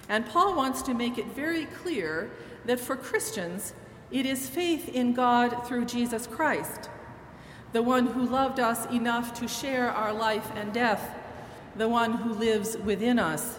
And 0.08 0.26
Paul 0.26 0.54
wants 0.54 0.82
to 0.82 0.94
make 0.94 1.16
it 1.16 1.26
very 1.28 1.64
clear 1.66 2.30
that 2.66 2.78
for 2.78 2.94
Christians, 2.94 3.72
it 4.10 4.26
is 4.26 4.48
faith 4.48 4.88
in 4.88 5.14
God 5.14 5.66
through 5.66 5.86
Jesus 5.86 6.26
Christ 6.26 6.90
the 7.74 7.82
one 7.82 8.06
who 8.06 8.24
loved 8.24 8.60
us 8.60 8.86
enough 8.86 9.34
to 9.34 9.48
share 9.48 9.90
our 9.90 10.12
life 10.12 10.48
and 10.54 10.72
death, 10.72 11.12
the 11.74 11.88
one 11.88 12.12
who 12.12 12.32
lives 12.32 12.76
within 12.78 13.18
us. 13.18 13.58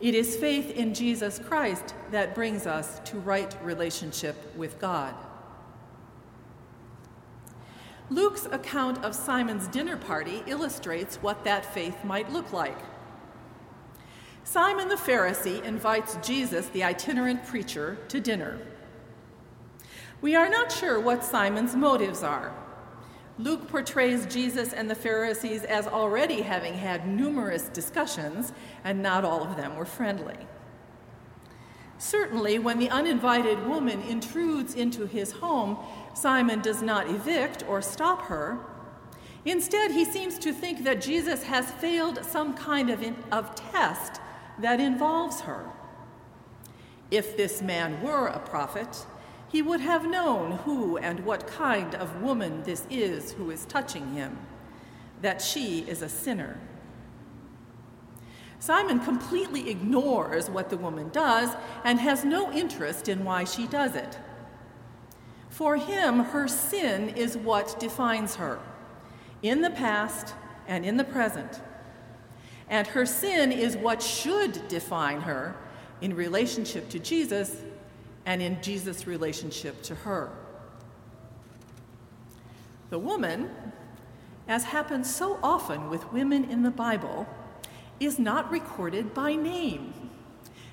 It 0.00 0.16
is 0.16 0.34
faith 0.34 0.72
in 0.72 0.94
Jesus 0.94 1.38
Christ 1.38 1.94
that 2.10 2.34
brings 2.34 2.66
us 2.66 2.98
to 3.04 3.18
right 3.20 3.56
relationship 3.62 4.34
with 4.56 4.80
God. 4.80 5.14
Luke's 8.10 8.46
account 8.46 9.04
of 9.04 9.14
Simon's 9.14 9.68
dinner 9.68 9.96
party 9.96 10.42
illustrates 10.46 11.16
what 11.16 11.44
that 11.44 11.64
faith 11.64 12.04
might 12.04 12.32
look 12.32 12.52
like. 12.52 12.76
Simon 14.42 14.88
the 14.88 14.96
Pharisee 14.96 15.62
invites 15.62 16.16
Jesus, 16.16 16.66
the 16.68 16.82
itinerant 16.82 17.46
preacher, 17.46 17.98
to 18.08 18.18
dinner. 18.18 18.58
We 20.20 20.34
are 20.34 20.48
not 20.48 20.72
sure 20.72 20.98
what 20.98 21.24
Simon's 21.24 21.76
motives 21.76 22.24
are. 22.24 22.52
Luke 23.38 23.68
portrays 23.68 24.26
Jesus 24.26 24.72
and 24.72 24.90
the 24.90 24.94
Pharisees 24.96 25.62
as 25.62 25.86
already 25.86 26.42
having 26.42 26.74
had 26.74 27.06
numerous 27.06 27.68
discussions, 27.68 28.52
and 28.82 29.00
not 29.02 29.24
all 29.24 29.44
of 29.44 29.56
them 29.56 29.76
were 29.76 29.86
friendly. 29.86 30.36
Certainly, 31.96 32.58
when 32.58 32.78
the 32.78 32.90
uninvited 32.90 33.66
woman 33.66 34.02
intrudes 34.02 34.74
into 34.74 35.06
his 35.06 35.32
home, 35.32 35.78
Simon 36.14 36.60
does 36.60 36.82
not 36.82 37.08
evict 37.08 37.64
or 37.68 37.80
stop 37.80 38.22
her. 38.22 38.58
Instead, 39.44 39.92
he 39.92 40.04
seems 40.04 40.38
to 40.38 40.52
think 40.52 40.84
that 40.84 41.00
Jesus 41.00 41.44
has 41.44 41.70
failed 41.70 42.24
some 42.24 42.54
kind 42.54 42.90
of, 42.90 43.02
in, 43.02 43.16
of 43.32 43.54
test 43.54 44.20
that 44.58 44.80
involves 44.80 45.42
her. 45.42 45.64
If 47.10 47.36
this 47.36 47.62
man 47.62 48.02
were 48.02 48.26
a 48.26 48.38
prophet, 48.38 49.06
he 49.48 49.62
would 49.62 49.80
have 49.80 50.08
known 50.08 50.52
who 50.52 50.96
and 50.98 51.24
what 51.24 51.46
kind 51.46 51.94
of 51.94 52.22
woman 52.22 52.62
this 52.62 52.86
is 52.90 53.32
who 53.32 53.50
is 53.50 53.64
touching 53.64 54.12
him, 54.12 54.38
that 55.22 55.42
she 55.42 55.80
is 55.80 56.02
a 56.02 56.08
sinner. 56.08 56.58
Simon 58.60 59.00
completely 59.00 59.70
ignores 59.70 60.50
what 60.50 60.68
the 60.68 60.76
woman 60.76 61.08
does 61.08 61.56
and 61.82 61.98
has 61.98 62.24
no 62.24 62.52
interest 62.52 63.08
in 63.08 63.24
why 63.24 63.42
she 63.42 63.66
does 63.66 63.96
it. 63.96 64.18
For 65.60 65.76
him, 65.76 66.20
her 66.20 66.48
sin 66.48 67.10
is 67.10 67.36
what 67.36 67.78
defines 67.78 68.36
her 68.36 68.58
in 69.42 69.60
the 69.60 69.68
past 69.68 70.32
and 70.66 70.86
in 70.86 70.96
the 70.96 71.04
present. 71.04 71.60
And 72.70 72.86
her 72.86 73.04
sin 73.04 73.52
is 73.52 73.76
what 73.76 74.00
should 74.00 74.68
define 74.68 75.20
her 75.20 75.54
in 76.00 76.16
relationship 76.16 76.88
to 76.88 76.98
Jesus 76.98 77.60
and 78.24 78.40
in 78.40 78.62
Jesus' 78.62 79.06
relationship 79.06 79.82
to 79.82 79.94
her. 79.96 80.30
The 82.88 82.98
woman, 82.98 83.50
as 84.48 84.64
happens 84.64 85.14
so 85.14 85.38
often 85.42 85.90
with 85.90 86.10
women 86.10 86.50
in 86.50 86.62
the 86.62 86.70
Bible, 86.70 87.26
is 88.00 88.18
not 88.18 88.50
recorded 88.50 89.12
by 89.12 89.34
name, 89.34 89.92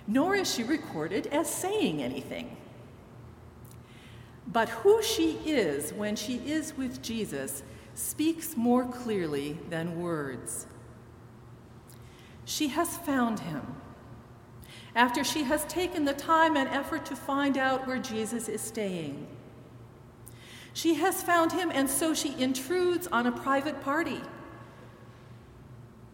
nor 0.07 0.33
is 0.33 0.55
she 0.55 0.63
recorded 0.63 1.27
as 1.27 1.53
saying 1.53 2.01
anything. 2.01 2.56
But 4.47 4.69
who 4.69 5.03
she 5.03 5.31
is 5.45 5.93
when 5.93 6.15
she 6.15 6.35
is 6.37 6.75
with 6.77 7.01
Jesus 7.01 7.63
speaks 7.93 8.55
more 8.55 8.85
clearly 8.85 9.57
than 9.69 10.01
words. 10.01 10.67
She 12.45 12.69
has 12.69 12.97
found 12.97 13.39
him. 13.39 13.75
After 14.95 15.23
she 15.23 15.43
has 15.43 15.65
taken 15.65 16.05
the 16.05 16.13
time 16.13 16.55
and 16.55 16.69
effort 16.69 17.05
to 17.07 17.15
find 17.15 17.57
out 17.57 17.85
where 17.85 17.99
Jesus 17.99 18.47
is 18.47 18.61
staying, 18.61 19.27
she 20.73 20.93
has 20.95 21.23
found 21.23 21.51
him, 21.51 21.71
and 21.73 21.89
so 21.89 22.13
she 22.13 22.39
intrudes 22.39 23.07
on 23.07 23.25
a 23.25 23.31
private 23.31 23.81
party. 23.81 24.21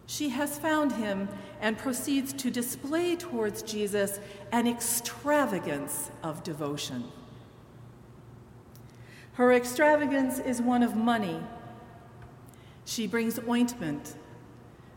She 0.06 0.30
has 0.30 0.58
found 0.58 0.92
him 0.92 1.28
and 1.60 1.78
proceeds 1.78 2.32
to 2.34 2.50
display 2.50 3.14
towards 3.14 3.62
Jesus 3.62 4.20
an 4.52 4.66
extravagance 4.66 6.10
of 6.22 6.42
devotion. 6.42 7.04
Her 9.34 9.52
extravagance 9.52 10.38
is 10.38 10.62
one 10.62 10.82
of 10.82 10.94
money 10.94 11.40
she 12.84 13.06
brings 13.06 13.38
ointment, 13.48 14.14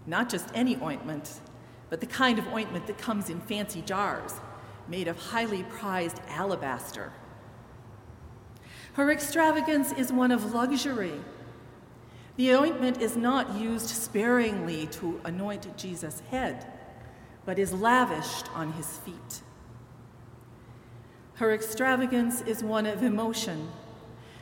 not 0.06 0.30
just 0.30 0.50
any 0.54 0.78
ointment, 0.82 1.40
but 1.90 2.02
the 2.02 2.06
kind 2.06 2.38
of 2.38 2.48
ointment 2.54 2.86
that 2.88 2.98
comes 2.98 3.30
in 3.30 3.40
fancy 3.42 3.82
jars 3.82 4.34
made 4.88 5.08
of 5.08 5.18
highly 5.18 5.64
prized 5.64 6.22
alabaster. 6.28 7.14
Her 8.94 9.12
extravagance 9.12 9.92
is 9.94 10.12
one 10.12 10.32
of 10.32 10.54
luxury. 10.54 11.20
The 12.36 12.56
ointment 12.56 13.02
is 13.02 13.16
not 13.16 13.56
used 13.56 13.90
sparingly 13.90 14.88
to 14.88 15.20
anoint 15.24 15.76
Jesus' 15.78 16.22
head, 16.30 16.72
but 17.46 17.58
is 17.58 17.74
lavished 17.74 18.54
on 18.54 18.74
his 18.74 18.98
feet. 18.98 19.42
Her 21.36 21.54
extravagance 21.54 22.42
is 22.42 22.64
one 22.64 22.86
of 22.86 23.02
emotion. 23.02 23.70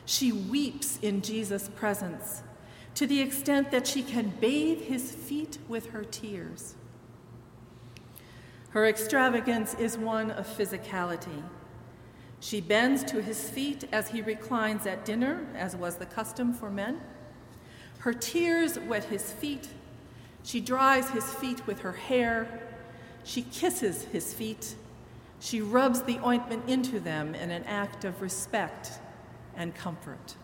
She 0.05 0.31
weeps 0.31 0.99
in 1.01 1.21
Jesus' 1.21 1.69
presence 1.69 2.43
to 2.93 3.05
the 3.05 3.19
extent 3.19 3.71
that 3.71 3.87
she 3.87 4.01
can 4.01 4.29
bathe 4.39 4.81
his 4.81 5.11
feet 5.11 5.57
with 5.67 5.89
her 5.89 6.03
tears. 6.03 6.75
Her 8.69 8.85
extravagance 8.85 9.73
is 9.75 9.97
one 9.97 10.31
of 10.31 10.47
physicality. 10.47 11.43
She 12.39 12.61
bends 12.61 13.03
to 13.05 13.21
his 13.21 13.49
feet 13.49 13.85
as 13.91 14.09
he 14.09 14.21
reclines 14.21 14.85
at 14.85 15.05
dinner, 15.05 15.45
as 15.55 15.75
was 15.75 15.95
the 15.95 16.05
custom 16.05 16.53
for 16.53 16.69
men. 16.69 17.01
Her 17.99 18.13
tears 18.13 18.77
wet 18.77 19.05
his 19.05 19.31
feet. 19.31 19.69
She 20.43 20.61
dries 20.61 21.09
his 21.09 21.33
feet 21.33 21.65
with 21.65 21.79
her 21.79 21.93
hair. 21.93 22.61
She 23.23 23.41
kisses 23.41 24.03
his 24.05 24.33
feet. 24.33 24.75
She 25.39 25.61
rubs 25.61 26.03
the 26.03 26.19
ointment 26.19 26.69
into 26.69 26.99
them 26.99 27.33
in 27.33 27.49
an 27.49 27.63
act 27.63 28.05
of 28.05 28.21
respect 28.21 28.99
and 29.55 29.73
comfort. 29.75 30.35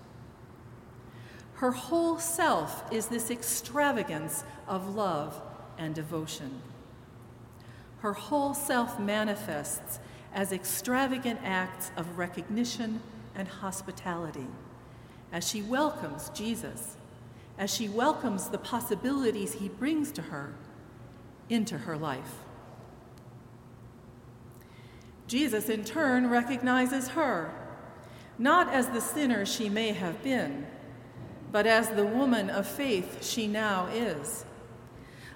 Her 1.55 1.71
whole 1.71 2.17
self 2.17 2.91
is 2.91 3.07
this 3.07 3.29
extravagance 3.29 4.43
of 4.67 4.95
love 4.95 5.41
and 5.77 5.93
devotion. 5.93 6.61
Her 7.99 8.13
whole 8.13 8.53
self 8.53 8.99
manifests 8.99 9.99
as 10.33 10.51
extravagant 10.51 11.39
acts 11.43 11.91
of 11.97 12.17
recognition 12.17 13.01
and 13.35 13.47
hospitality 13.47 14.47
as 15.31 15.47
she 15.47 15.61
welcomes 15.61 16.29
Jesus, 16.29 16.97
as 17.57 17.73
she 17.73 17.87
welcomes 17.87 18.49
the 18.49 18.57
possibilities 18.57 19.53
he 19.53 19.69
brings 19.69 20.11
to 20.13 20.21
her 20.23 20.53
into 21.49 21.77
her 21.77 21.97
life. 21.97 22.39
Jesus, 25.27 25.69
in 25.69 25.85
turn, 25.85 26.29
recognizes 26.29 27.09
her, 27.09 27.53
not 28.41 28.73
as 28.73 28.87
the 28.89 28.99
sinner 28.99 29.45
she 29.45 29.69
may 29.69 29.93
have 29.93 30.21
been 30.23 30.65
but 31.51 31.67
as 31.67 31.89
the 31.89 32.05
woman 32.05 32.49
of 32.49 32.65
faith 32.65 33.23
she 33.23 33.47
now 33.47 33.87
is. 33.87 34.45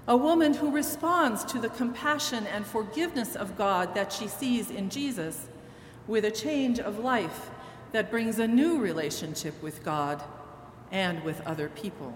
A 0.08 0.16
woman 0.16 0.54
who 0.54 0.72
responds 0.72 1.44
to 1.46 1.60
the 1.60 1.70
compassion 1.70 2.46
and 2.48 2.66
forgiveness 2.66 3.36
of 3.36 3.58
God 3.58 3.96
that 3.96 4.14
she 4.14 4.28
sees 4.28 4.70
in 4.70 4.90
Jesus 4.90 5.48
with 6.08 6.24
a 6.26 6.32
change 6.32 6.80
of 6.80 7.00
life 7.00 7.50
that 7.92 8.12
brings 8.12 8.40
a 8.40 8.48
new 8.48 8.78
relationship 8.78 9.62
with 9.64 9.84
God 9.84 10.24
and 10.92 11.24
with 11.24 11.42
other 11.42 11.70
people. 11.70 12.14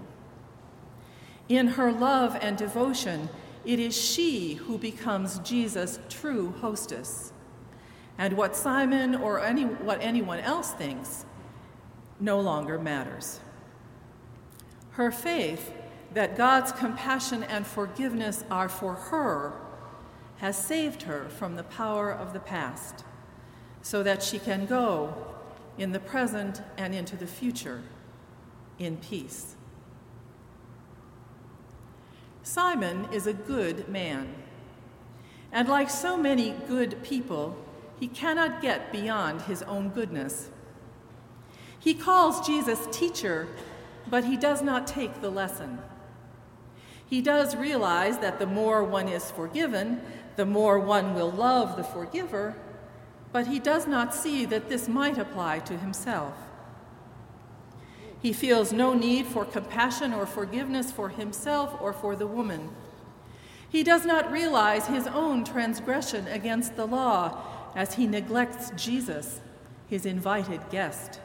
In 1.49 1.67
her 1.67 1.91
love 1.91 2.38
and 2.41 2.58
devotion, 2.58 3.30
it 3.65 3.80
is 3.80 3.99
she 3.99 4.54
who 4.54 4.78
becomes 4.78 5.39
Jesus' 5.39 5.99
true 6.10 6.54
hostess. 6.62 7.34
And 8.19 8.36
what 8.36 8.53
Simon 8.55 9.15
or 9.15 9.39
any, 9.39 9.63
what 9.63 9.99
anyone 10.01 10.39
else 10.39 10.73
thinks 10.73 11.25
no 12.19 12.41
longer 12.41 12.77
matters. 12.77 13.39
Her 14.91 15.10
faith 15.10 15.71
that 16.13 16.36
God's 16.36 16.73
compassion 16.73 17.43
and 17.43 17.65
forgiveness 17.65 18.43
are 18.51 18.67
for 18.67 18.95
her 18.95 19.53
has 20.38 20.58
saved 20.58 21.03
her 21.03 21.29
from 21.29 21.55
the 21.55 21.63
power 21.63 22.12
of 22.12 22.34
the 22.34 22.41
past 22.41 23.05
so 23.82 24.03
that 24.03 24.21
she 24.21 24.38
can 24.38 24.65
go 24.65 25.25
in 25.77 25.93
the 25.93 25.99
present 25.99 26.62
and 26.77 26.93
into 26.93 27.15
the 27.15 27.27
future 27.27 27.84
in 28.79 28.97
peace. 28.97 29.55
Simon 32.43 33.08
is 33.13 33.27
a 33.27 33.34
good 33.34 33.88
man. 33.88 34.34
And 35.53 35.69
like 35.69 35.89
so 35.89 36.17
many 36.17 36.53
good 36.67 37.01
people, 37.01 37.55
he 38.00 38.08
cannot 38.08 38.62
get 38.62 38.92
beyond 38.92 39.42
his 39.42 39.62
own 39.64 39.90
goodness. 39.90 40.50
He 41.80 41.94
calls 41.94 42.46
Jesus 42.46 42.88
teacher 42.92 43.48
but 44.10 44.26
he 44.26 44.38
does 44.38 44.62
not 44.62 44.88
take 44.88 45.22
the 45.22 45.30
lesson. 45.30 45.80
He 47.06 47.22
does 47.22 47.56
realize 47.56 48.20
that 48.20 48.40
the 48.40 48.46
more 48.46 48.84
one 48.84 49.08
is 49.08 49.32
forgiven, 49.32 50.02
the 50.36 50.46
more 50.46 50.80
one 50.80 51.16
will 51.16 51.32
love 51.32 51.76
the 51.76 51.84
forgiver, 51.84 52.56
but 53.32 53.48
he 53.48 53.60
does 53.60 53.88
not 53.88 54.14
see 54.14 54.46
that 54.46 54.70
this 54.70 54.88
might 54.88 55.18
apply 55.18 55.60
to 55.60 55.78
himself. 55.78 56.34
He 58.22 58.34
feels 58.34 58.74
no 58.74 58.94
need 58.94 59.28
for 59.28 59.46
compassion 59.46 60.14
or 60.14 60.26
forgiveness 60.26 60.92
for 60.92 61.10
himself 61.10 61.80
or 61.82 61.94
for 61.94 62.16
the 62.16 62.28
woman. 62.28 62.70
He 63.70 63.84
does 63.84 64.06
not 64.06 64.32
realize 64.32 64.88
his 64.88 65.08
own 65.08 65.44
transgression 65.46 66.28
against 66.28 66.76
the 66.76 66.86
law 66.86 67.42
as 67.80 67.94
he 67.94 68.06
neglects 68.06 68.72
Jesus, 68.72 69.39
his 69.88 70.06
invited 70.06 70.60
guest. 70.70 71.22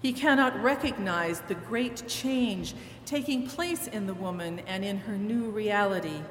He 0.00 0.12
cannot 0.12 0.60
recognize 0.60 1.42
the 1.42 1.54
great 1.54 2.08
change 2.08 2.74
taking 3.04 3.46
place 3.46 3.86
in 3.86 4.08
the 4.08 4.14
woman 4.14 4.58
and 4.66 4.84
in 4.84 4.98
her 4.98 5.16
new 5.16 5.44
reality, 5.44 6.22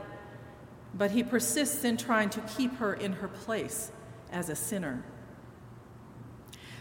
but 0.93 1.12
he 1.12 1.23
persists 1.23 1.86
in 1.86 1.95
trying 1.95 2.30
to 2.32 2.41
keep 2.41 2.80
her 2.80 2.93
in 2.93 3.13
her 3.13 3.30
place 3.30 3.93
as 4.30 4.49
a 4.49 4.58
sinner. 4.58 5.01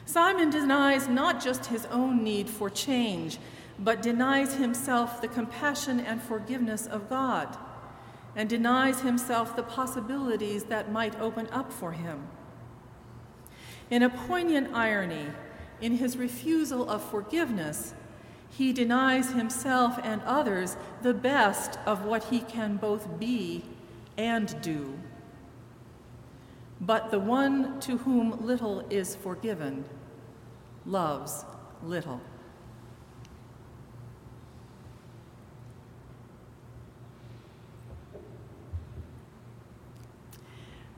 Simon 0.05 0.51
denies 0.51 1.07
not 1.07 1.41
just 1.41 1.67
his 1.67 1.87
own 1.93 2.25
need 2.25 2.51
for 2.51 2.69
change, 2.69 3.39
but 3.79 4.03
denies 4.03 4.55
himself 4.55 5.21
the 5.21 5.29
compassion 5.29 6.01
and 6.01 6.21
forgiveness 6.21 6.89
of 6.89 7.09
God, 7.09 7.57
and 8.41 8.49
denies 8.49 9.03
himself 9.03 9.55
the 9.55 9.63
possibilities 9.63 10.65
that 10.65 10.91
might 10.91 11.21
open 11.21 11.47
up 11.49 11.71
for 11.71 11.93
him. 11.93 12.27
In 13.91 14.03
a 14.03 14.09
poignant 14.09 14.75
irony, 14.75 15.27
in 15.83 15.99
his 15.99 16.17
refusal 16.17 16.89
of 16.89 17.05
forgiveness, 17.05 17.93
he 18.49 18.73
denies 18.73 19.33
himself 19.33 20.01
and 20.03 20.23
others 20.23 20.79
the 21.03 21.13
best 21.13 21.79
of 21.85 22.07
what 22.07 22.25
he 22.25 22.41
can 22.41 22.79
both 22.79 23.21
be 23.21 23.63
and 24.17 24.59
do. 24.63 24.99
But 26.81 27.11
the 27.11 27.21
one 27.21 27.79
to 27.81 27.99
whom 27.99 28.47
little 28.47 28.87
is 28.89 29.17
forgiven 29.17 29.85
loves 30.87 31.45
little. 31.83 32.23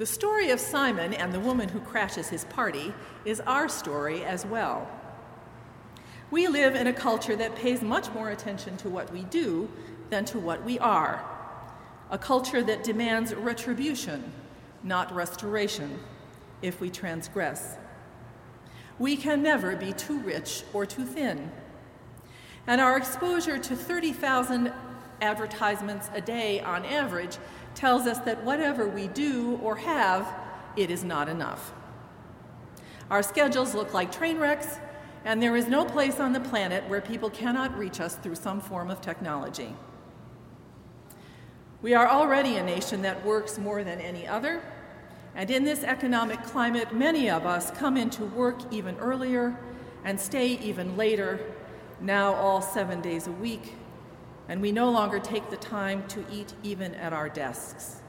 The 0.03 0.07
story 0.07 0.51
of 0.51 0.59
Simon 0.59 1.15
and 1.15 1.33
the 1.33 1.39
woman 1.39 1.69
who 1.69 1.79
crashes 1.79 2.29
his 2.29 2.45
party 2.47 2.93
is 3.25 3.39
our 3.39 3.69
story 3.69 4.25
as 4.25 4.45
well. 4.45 4.91
We 6.33 6.49
live 6.49 6.75
in 6.75 6.89
a 6.89 6.93
culture 6.93 7.37
that 7.37 7.55
pays 7.55 7.83
much 7.83 8.11
more 8.11 8.31
attention 8.31 8.77
to 8.79 8.91
what 8.91 9.13
we 9.13 9.23
do 9.23 9.71
than 10.11 10.25
to 10.25 10.41
what 10.41 10.65
we 10.65 10.77
are, 10.81 11.25
a 12.11 12.19
culture 12.19 12.65
that 12.65 12.83
demands 12.83 13.33
retribution, 13.33 14.33
not 14.83 15.15
restoration, 15.15 16.01
if 16.63 16.81
we 16.81 16.91
transgress. 16.91 17.77
We 18.99 19.17
can 19.17 19.41
never 19.41 19.77
be 19.77 19.93
too 19.93 20.19
rich 20.19 20.65
or 20.73 20.85
too 20.85 21.05
thin. 21.05 21.53
And 22.67 22.81
our 22.81 22.97
exposure 22.97 23.57
to 23.57 23.77
30,000 23.77 24.73
advertisements 25.23 26.11
a 26.13 26.21
day 26.21 26.61
on 26.61 26.85
average 26.85 27.39
tells 27.75 28.07
us 28.07 28.19
that 28.19 28.45
whatever 28.45 28.87
we 28.87 29.07
do 29.09 29.59
or 29.63 29.77
have, 29.77 30.29
it 30.77 30.91
is 30.91 31.05
not 31.05 31.29
enough. 31.29 31.73
Our 33.11 33.23
schedules 33.23 33.75
look 33.75 33.95
like 33.95 34.11
train 34.11 34.39
wrecks, 34.39 34.79
and 35.25 35.41
there 35.41 35.57
is 35.57 35.69
no 35.69 35.85
place 35.85 36.19
on 36.19 36.33
the 36.33 36.41
planet 36.41 36.87
where 36.89 37.01
people 37.01 37.31
cannot 37.31 37.79
reach 37.79 38.01
us 38.01 38.17
through 38.17 38.35
some 38.35 38.61
form 38.61 38.91
of 38.91 39.01
technology. 39.01 39.75
We 41.81 41.95
are 41.95 42.09
already 42.09 42.57
a 42.57 42.63
nation 42.63 43.03
that 43.03 43.25
works 43.25 43.59
more 43.59 43.85
than 43.85 44.01
any 44.01 44.27
other, 44.27 44.63
and 45.35 45.51
in 45.51 45.65
this 45.65 45.83
economic 45.83 46.43
climate, 46.43 46.95
many 46.95 47.31
of 47.31 47.47
us 47.47 47.71
come 47.71 47.97
into 47.97 48.25
work 48.25 48.61
even 48.73 48.97
earlier 48.99 49.59
and 50.05 50.21
stay 50.21 50.59
even 50.59 50.97
later, 50.97 51.41
now 52.01 52.35
all 52.35 52.61
seven 52.61 53.01
days 53.01 53.27
a 53.29 53.33
week, 53.33 53.75
and 54.53 54.61
we 54.61 54.71
no 54.71 54.91
longer 54.91 55.19
take 55.19 55.49
the 55.49 55.57
time 55.57 56.07
to 56.09 56.23
eat 56.31 56.53
even 56.63 56.95
at 56.97 57.15
our 57.15 57.31
desks. 57.31 58.03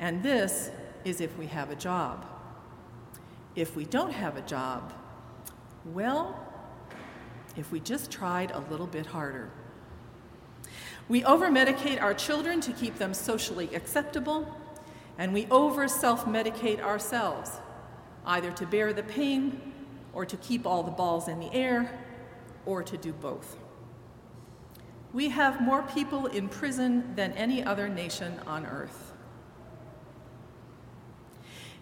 And 0.00 0.24
this 0.24 0.72
is 1.04 1.20
if 1.20 1.38
we 1.38 1.46
have 1.46 1.70
a 1.70 1.76
job. 1.76 2.26
If 3.54 3.76
we 3.76 3.84
don't 3.84 4.10
have 4.10 4.36
a 4.36 4.42
job, 4.42 4.92
well, 5.84 6.36
if 7.56 7.70
we 7.70 7.78
just 7.78 8.10
tried 8.10 8.50
a 8.50 8.58
little 8.68 8.88
bit 8.88 9.06
harder. 9.06 9.52
We 11.08 11.22
over 11.22 11.46
medicate 11.48 12.02
our 12.02 12.12
children 12.12 12.60
to 12.62 12.72
keep 12.72 12.98
them 12.98 13.14
socially 13.14 13.72
acceptable, 13.72 14.52
and 15.16 15.32
we 15.32 15.46
over 15.48 15.86
self 15.86 16.24
medicate 16.24 16.80
ourselves, 16.80 17.52
either 18.26 18.50
to 18.50 18.66
bear 18.66 18.92
the 18.92 19.04
pain, 19.04 19.72
or 20.12 20.26
to 20.26 20.36
keep 20.38 20.66
all 20.66 20.82
the 20.82 20.90
balls 20.90 21.28
in 21.28 21.38
the 21.38 21.54
air, 21.54 22.00
or 22.66 22.82
to 22.82 22.96
do 22.96 23.12
both. 23.12 23.56
We 25.12 25.30
have 25.30 25.60
more 25.60 25.82
people 25.82 26.26
in 26.26 26.48
prison 26.48 27.14
than 27.14 27.32
any 27.32 27.64
other 27.64 27.88
nation 27.88 28.40
on 28.46 28.66
earth. 28.66 29.12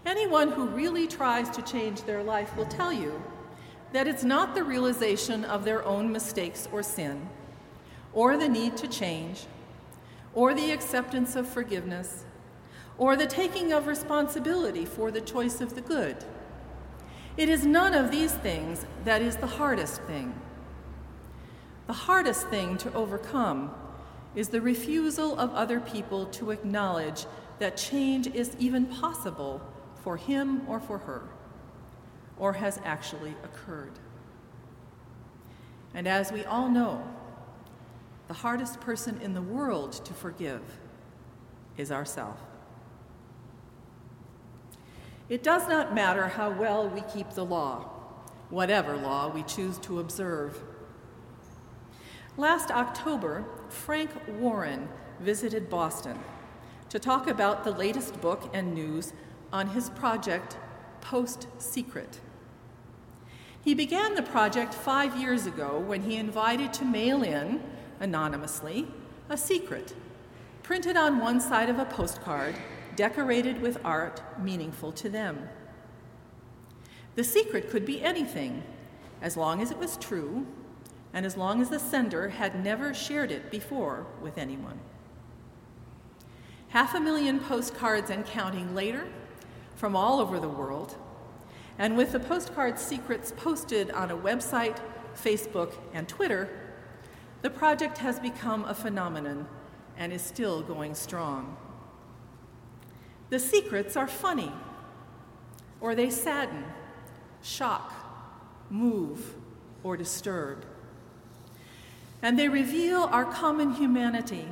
Anyone 0.05 0.53
who 0.53 0.69
really 0.69 1.09
tries 1.09 1.51
to 1.51 1.62
change 1.62 2.03
their 2.03 2.23
life 2.23 2.57
will 2.57 2.67
tell 2.67 2.93
you 2.93 3.21
that 3.93 4.07
it's 4.07 4.23
not 4.23 4.55
the 4.55 4.62
realization 4.62 5.45
of 5.45 5.65
their 5.65 5.85
own 5.85 6.12
mistakes 6.12 6.69
or 6.71 6.83
sin, 6.83 7.29
or 8.12 8.37
the 8.37 8.49
need 8.49 8.77
to 8.77 8.87
change, 8.87 9.47
or 10.33 10.55
the 10.55 10.71
acceptance 10.71 11.35
of 11.35 11.49
forgiveness, 11.49 12.25
or 12.99 13.17
the 13.17 13.27
taking 13.27 13.73
of 13.73 13.89
responsibility 13.89 14.85
for 14.85 15.11
the 15.11 15.21
choice 15.21 15.61
of 15.61 15.75
the 15.75 15.81
good. 15.81 16.17
It 17.37 17.49
is 17.49 17.67
none 17.67 17.93
of 17.93 18.11
these 18.12 18.33
things 18.33 18.87
that 19.05 19.21
is 19.21 19.37
the 19.37 19.47
hardest 19.47 20.01
thing. 20.03 20.35
The 21.87 21.92
hardest 21.92 22.49
thing 22.49 22.79
to 22.79 22.93
overcome 22.95 23.74
is 24.34 24.49
the 24.49 24.61
refusal 24.61 25.39
of 25.39 25.53
other 25.53 25.80
people 25.80 26.26
to 26.26 26.51
acknowledge 26.51 27.26
that 27.59 27.76
change 27.76 28.26
is 28.26 28.57
even 28.59 28.87
possible 28.87 29.62
for 30.03 30.16
him 30.16 30.68
or 30.68 30.78
for 30.78 30.99
her, 30.99 31.22
or 32.39 32.53
has 32.55 32.80
actually 32.84 33.34
occurred. 33.45 33.93
And 35.95 36.07
as 36.07 36.30
we 36.30 36.45
all 36.45 36.68
know, 36.68 37.03
the 38.28 38.34
hardest 38.34 38.80
person 38.80 39.20
in 39.22 39.34
the 39.34 39.43
world 39.43 39.93
to 40.05 40.12
forgive 40.12 40.61
is 41.76 41.93
ourself. 41.93 42.39
It 45.28 45.43
does 45.43 45.68
not 45.68 45.95
matter 45.95 46.28
how 46.28 46.51
well 46.51 46.89
we 46.89 47.03
keep 47.12 47.30
the 47.30 47.45
law, 47.45 47.91
whatever 48.51 48.97
law 48.97 49.28
we 49.28 49.43
choose 49.43 49.78
to 49.78 49.99
observe. 49.99 50.61
Last 52.39 52.70
October, 52.70 53.47
Frank 53.70 54.11
Warren 54.28 54.91
visited 55.20 55.70
Boston 55.70 56.18
to 56.91 56.99
talk 56.99 57.28
about 57.28 57.64
the 57.64 57.70
latest 57.70 58.20
book 58.20 58.51
and 58.53 58.74
news 58.74 59.14
on 59.55 59.68
his 59.68 59.89
project, 59.89 60.59
Post 61.01 61.47
Secret. 61.57 62.20
He 63.64 63.72
began 63.72 64.14
the 64.14 64.22
project 64.22 64.74
five 64.74 65.16
years 65.16 65.47
ago 65.47 65.78
when 65.78 66.03
he 66.03 66.16
invited 66.16 66.74
to 66.74 66.84
mail 66.84 67.22
in, 67.22 67.62
anonymously, 68.01 68.87
a 69.30 69.39
secret, 69.39 69.95
printed 70.62 70.95
on 70.95 71.18
one 71.18 71.41
side 71.41 71.70
of 71.70 71.78
a 71.78 71.87
postcard, 71.87 72.55
decorated 72.97 73.62
with 73.62 73.78
art 73.82 74.20
meaningful 74.43 74.93
to 74.93 75.09
them. 75.09 75.49
The 77.14 77.24
secret 77.24 77.70
could 77.70 77.87
be 77.87 78.03
anything, 78.03 78.62
as 79.22 79.39
long 79.39 79.62
as 79.62 79.70
it 79.70 79.78
was 79.78 79.97
true 79.97 80.47
and 81.17 81.25
as 81.25 81.35
long 81.35 81.62
as 81.62 81.71
the 81.71 81.79
sender 81.79 82.29
had 82.29 82.62
never 82.62 82.93
shared 82.93 83.31
it 83.33 83.51
before 83.51 84.07
with 84.21 84.37
anyone. 84.37 84.79
Half 86.69 86.95
a 86.95 87.01
million 87.01 87.41
postcards 87.41 88.11
and 88.11 88.27
counting 88.27 88.75
later 88.75 89.07
from 89.77 89.97
all 89.97 90.21
over 90.21 90.39
the 90.39 90.49
world, 90.49 90.95
and 91.79 91.97
with 91.97 92.12
the 92.12 92.21
postcard 92.21 92.79
secrets 92.79 93.33
posted 93.35 93.91
on 93.93 94.11
a 94.11 94.17
website, 94.17 94.77
Facebook, 95.14 95.73
and 95.95 96.07
Twitter, 96.07 96.51
the 97.41 97.49
project 97.49 97.97
has 97.97 98.21
become 98.21 98.67
a 98.67 98.75
phenomenon 98.75 99.49
and 99.97 100.12
is 100.12 100.21
still 100.21 100.61
going 100.61 100.95
strong. 100.95 101.57
The 103.31 103.39
secrets 103.39 103.97
are 103.97 104.07
funny, 104.07 104.53
or 105.81 105.95
they 105.95 106.11
sadden, 106.11 106.67
shock, 107.41 107.95
move, 108.69 109.35
or 109.83 109.97
disturb 109.97 110.67
and 112.23 112.39
they 112.39 112.49
reveal 112.49 113.05
our 113.05 113.25
common 113.25 113.75
humanity 113.75 114.47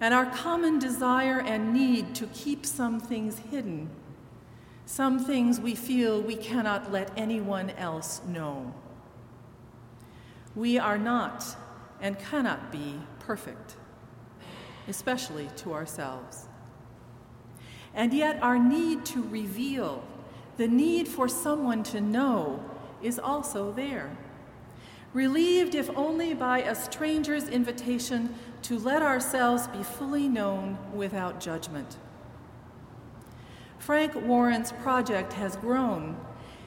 and 0.00 0.14
our 0.14 0.26
common 0.26 0.78
desire 0.78 1.40
and 1.40 1.74
need 1.74 2.14
to 2.14 2.26
keep 2.28 2.64
some 2.64 2.98
things 2.98 3.38
hidden, 3.50 3.90
some 4.86 5.22
things 5.22 5.60
we 5.60 5.74
feel 5.74 6.20
we 6.20 6.36
cannot 6.36 6.90
let 6.90 7.10
anyone 7.16 7.70
else 7.70 8.22
know. 8.26 8.74
We 10.54 10.78
are 10.78 10.98
not 10.98 11.44
and 12.00 12.18
cannot 12.18 12.72
be 12.72 12.98
perfect, 13.18 13.76
especially 14.88 15.48
to 15.56 15.74
ourselves. 15.74 16.48
And 17.94 18.14
yet, 18.14 18.42
our 18.42 18.58
need 18.58 19.04
to 19.06 19.22
reveal, 19.22 20.02
the 20.56 20.68
need 20.68 21.08
for 21.08 21.28
someone 21.28 21.82
to 21.84 22.00
know, 22.00 22.64
is 23.02 23.18
also 23.18 23.72
there 23.72 24.16
relieved 25.12 25.74
if 25.74 25.90
only 25.96 26.34
by 26.34 26.60
a 26.60 26.74
stranger's 26.74 27.48
invitation 27.48 28.34
to 28.62 28.78
let 28.78 29.02
ourselves 29.02 29.66
be 29.68 29.82
fully 29.82 30.28
known 30.28 30.78
without 30.94 31.40
judgment. 31.40 31.96
Frank 33.78 34.14
Warren's 34.14 34.72
project 34.72 35.32
has 35.32 35.56
grown, 35.56 36.16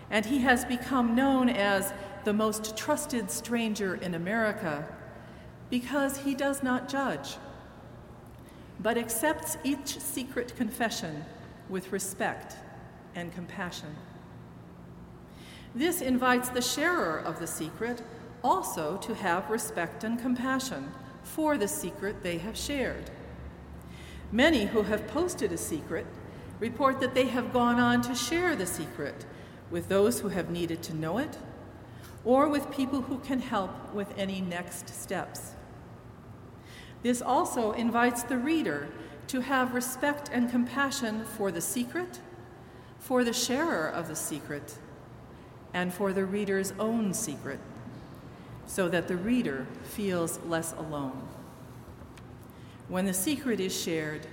and 0.09 0.25
he 0.25 0.39
has 0.39 0.65
become 0.65 1.15
known 1.15 1.47
as 1.47 1.93
the 2.25 2.33
most 2.33 2.75
trusted 2.75 3.29
stranger 3.29 3.95
in 3.95 4.15
America 4.15 4.87
because 5.69 6.17
he 6.17 6.35
does 6.35 6.63
not 6.63 6.89
judge, 6.89 7.37
but 8.79 8.97
accepts 8.97 9.57
each 9.63 9.99
secret 9.99 10.55
confession 10.55 11.23
with 11.69 11.91
respect 11.91 12.57
and 13.15 13.33
compassion. 13.33 13.95
This 15.75 16.01
invites 16.01 16.49
the 16.49 16.61
sharer 16.61 17.17
of 17.17 17.39
the 17.39 17.47
secret 17.47 18.03
also 18.43 18.97
to 18.97 19.15
have 19.15 19.49
respect 19.49 20.03
and 20.03 20.19
compassion 20.19 20.91
for 21.23 21.57
the 21.57 21.67
secret 21.67 22.21
they 22.21 22.37
have 22.37 22.57
shared. 22.57 23.09
Many 24.31 24.65
who 24.65 24.83
have 24.83 25.07
posted 25.07 25.51
a 25.51 25.57
secret 25.57 26.05
report 26.59 26.99
that 26.99 27.13
they 27.13 27.27
have 27.27 27.53
gone 27.53 27.79
on 27.79 28.01
to 28.01 28.15
share 28.15 28.55
the 28.55 28.65
secret 28.65 29.25
with 29.69 29.89
those 29.89 30.19
who 30.19 30.29
have 30.29 30.49
needed 30.49 30.83
to 30.83 30.95
know 30.95 31.17
it 31.17 31.37
or 32.25 32.47
with 32.47 32.71
people 32.71 33.01
who 33.01 33.17
can 33.19 33.39
help 33.39 33.93
with 33.93 34.13
any 34.17 34.41
next 34.41 34.89
steps. 34.89 35.53
This 37.01 37.21
also 37.21 37.73
invites 37.73 38.23
the 38.23 38.37
reader 38.37 38.87
to 39.27 39.41
have 39.41 39.73
respect 39.73 40.29
and 40.31 40.49
compassion 40.49 41.25
for 41.25 41.51
the 41.51 41.61
secret, 41.61 42.19
for 42.99 43.23
the 43.23 43.33
sharer 43.33 43.87
of 43.87 44.07
the 44.07 44.15
secret, 44.15 44.77
and 45.73 45.93
for 45.93 46.13
the 46.13 46.23
reader's 46.23 46.73
own 46.79 47.13
secret, 47.13 47.59
so 48.65 48.89
that 48.89 49.07
the 49.07 49.17
reader 49.17 49.67
feels 49.83 50.39
less 50.47 50.73
alone. 50.73 51.27
When 52.87 53.05
the 53.05 53.13
secret 53.13 53.59
is 53.59 53.79
shared 53.79 54.27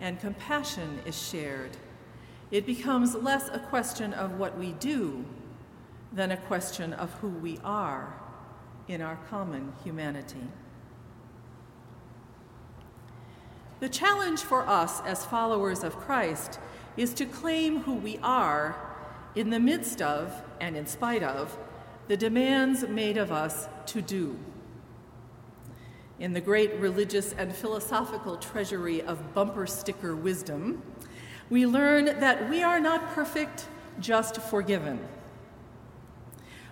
and 0.00 0.20
compassion 0.20 1.00
is 1.06 1.20
shared, 1.20 1.76
it 2.50 2.66
becomes 2.66 3.14
less 3.14 3.48
a 3.48 3.58
question 3.58 4.12
of 4.12 4.38
what 4.38 4.58
we 4.58 4.72
do 4.72 5.24
than 6.12 6.30
a 6.30 6.36
question 6.36 6.92
of 6.92 7.12
who 7.14 7.28
we 7.28 7.58
are 7.64 8.14
in 8.86 9.00
our 9.00 9.18
common 9.28 9.72
humanity. 9.82 10.48
The 13.80 13.88
challenge 13.88 14.40
for 14.40 14.66
us 14.66 15.00
as 15.02 15.26
followers 15.26 15.82
of 15.82 15.96
Christ 15.96 16.58
is 16.96 17.12
to 17.14 17.26
claim 17.26 17.80
who 17.80 17.94
we 17.94 18.18
are 18.22 18.76
in 19.34 19.50
the 19.50 19.58
midst 19.58 20.00
of 20.00 20.42
and 20.60 20.76
in 20.76 20.86
spite 20.86 21.22
of 21.22 21.58
the 22.08 22.16
demands 22.16 22.86
made 22.86 23.16
of 23.16 23.32
us 23.32 23.68
to 23.86 24.02
do. 24.02 24.38
In 26.18 26.32
the 26.32 26.40
great 26.40 26.74
religious 26.76 27.32
and 27.32 27.54
philosophical 27.54 28.36
treasury 28.36 29.02
of 29.02 29.34
bumper 29.34 29.66
sticker 29.66 30.14
wisdom, 30.14 30.82
we 31.50 31.66
learn 31.66 32.04
that 32.04 32.48
we 32.48 32.62
are 32.62 32.80
not 32.80 33.14
perfect, 33.14 33.68
just 34.00 34.40
forgiven. 34.40 35.00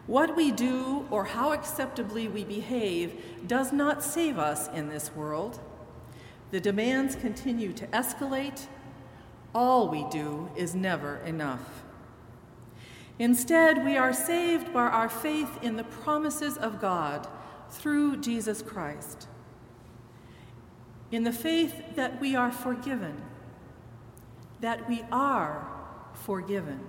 What 0.06 0.36
we 0.36 0.50
do 0.50 1.06
or 1.10 1.24
how 1.24 1.52
acceptably 1.52 2.28
we 2.28 2.44
behave 2.44 3.22
does 3.46 3.72
not 3.72 4.02
save 4.02 4.38
us 4.38 4.68
in 4.68 4.88
this 4.88 5.14
world. 5.14 5.60
The 6.50 6.60
demands 6.60 7.16
continue 7.16 7.72
to 7.74 7.86
escalate. 7.88 8.66
All 9.54 9.88
we 9.88 10.04
do 10.10 10.50
is 10.56 10.74
never 10.74 11.18
enough. 11.18 11.81
Instead, 13.22 13.84
we 13.84 13.96
are 13.96 14.12
saved 14.12 14.72
by 14.72 14.80
our 14.80 15.08
faith 15.08 15.62
in 15.62 15.76
the 15.76 15.84
promises 15.84 16.58
of 16.58 16.80
God 16.80 17.28
through 17.70 18.16
Jesus 18.16 18.62
Christ. 18.62 19.28
In 21.12 21.22
the 21.22 21.32
faith 21.32 21.94
that 21.94 22.20
we 22.20 22.34
are 22.34 22.50
forgiven, 22.50 23.22
that 24.60 24.88
we 24.88 25.04
are 25.12 25.70
forgiven 26.14 26.80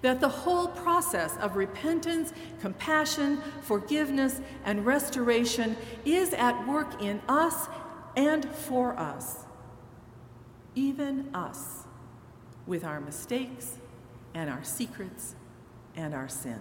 that 0.00 0.18
the 0.20 0.28
whole 0.30 0.68
process 0.68 1.36
of 1.36 1.56
repentance, 1.56 2.32
compassion, 2.60 3.38
forgiveness, 3.60 4.40
and 4.64 4.86
restoration 4.86 5.76
is 6.06 6.32
at 6.32 6.66
work 6.66 7.02
in 7.02 7.20
us 7.28 7.68
and 8.16 8.48
for 8.48 8.98
us, 8.98 9.44
even 10.74 11.28
us, 11.34 11.84
with 12.66 12.82
our 12.82 13.00
mistakes 13.00 13.76
and 14.34 14.50
our 14.50 14.64
secrets 14.64 15.34
and 15.96 16.14
our 16.14 16.28
sin. 16.28 16.60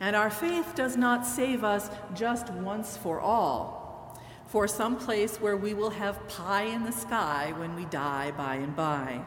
And 0.00 0.16
our 0.16 0.30
faith 0.30 0.74
does 0.74 0.96
not 0.96 1.26
save 1.26 1.64
us 1.64 1.90
just 2.14 2.50
once 2.50 2.96
for 2.96 3.20
all, 3.20 4.20
for 4.46 4.68
some 4.68 4.96
place 4.96 5.36
where 5.38 5.56
we 5.56 5.74
will 5.74 5.90
have 5.90 6.28
pie 6.28 6.64
in 6.64 6.84
the 6.84 6.92
sky 6.92 7.52
when 7.56 7.74
we 7.74 7.84
die 7.86 8.30
by 8.32 8.56
and 8.56 8.76
by. 8.76 9.22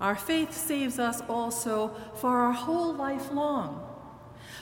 Our 0.00 0.14
faith 0.14 0.52
saves 0.52 0.98
us 0.98 1.20
also 1.28 1.94
for 2.14 2.38
our 2.38 2.52
whole 2.52 2.94
life 2.94 3.32
long, 3.32 3.84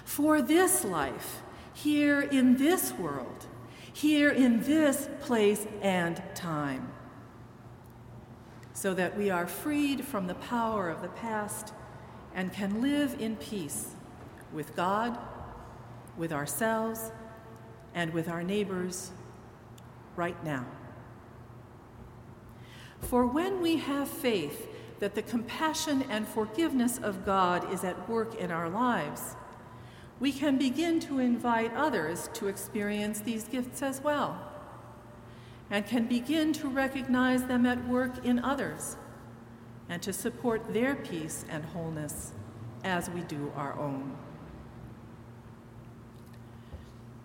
for 0.05 0.41
this 0.41 0.85
life, 0.85 1.43
here 1.74 2.20
in 2.20 2.57
this 2.57 2.93
world, 2.93 3.47
here 3.93 4.31
in 4.31 4.62
this 4.62 5.09
place 5.20 5.66
and 5.83 6.22
time, 6.35 6.91
so 8.77 8.93
that 8.93 9.16
we 9.16 9.31
are 9.31 9.47
freed 9.47 10.05
from 10.05 10.27
the 10.27 10.35
power 10.35 10.91
of 10.91 11.01
the 11.01 11.09
past 11.09 11.72
and 12.35 12.53
can 12.53 12.83
live 12.83 13.18
in 13.18 13.35
peace 13.37 13.95
with 14.53 14.77
God, 14.77 15.18
with 16.18 16.31
ourselves, 16.31 17.11
and 17.95 18.12
with 18.12 18.29
our 18.29 18.43
neighbors 18.43 19.12
right 20.14 20.45
now. 20.45 20.66
For 23.01 23.24
when 23.24 23.62
we 23.62 23.79
have 23.79 24.09
faith, 24.09 24.68
that 24.99 25.14
the 25.14 25.22
compassion 25.22 26.05
and 26.11 26.29
forgiveness 26.29 26.99
of 26.99 27.24
God 27.24 27.72
is 27.72 27.83
at 27.83 28.07
work 28.07 28.35
in 28.35 28.51
our 28.51 28.68
lives, 28.68 29.37
we 30.20 30.33
can 30.33 30.59
begin 30.59 31.01
to 31.01 31.18
invite 31.18 31.72
others 31.72 32.29
to 32.35 32.47
experience 32.47 33.20
these 33.20 33.45
gifts 33.45 33.81
as 33.81 34.03
well, 34.03 34.39
and 35.70 35.86
can 35.86 36.06
begin 36.06 36.52
to 36.52 36.68
recognize 36.68 37.44
them 37.44 37.66
at 37.66 37.86
work 37.88 38.24
in 38.24 38.38
others, 38.38 38.96
and 39.88 40.02
to 40.02 40.12
support 40.12 40.72
their 40.72 40.94
peace 40.94 41.44
and 41.48 41.64
wholeness 41.64 42.32
as 42.84 43.10
we 43.10 43.20
do 43.22 43.52
our 43.56 43.78
own. 43.78 44.16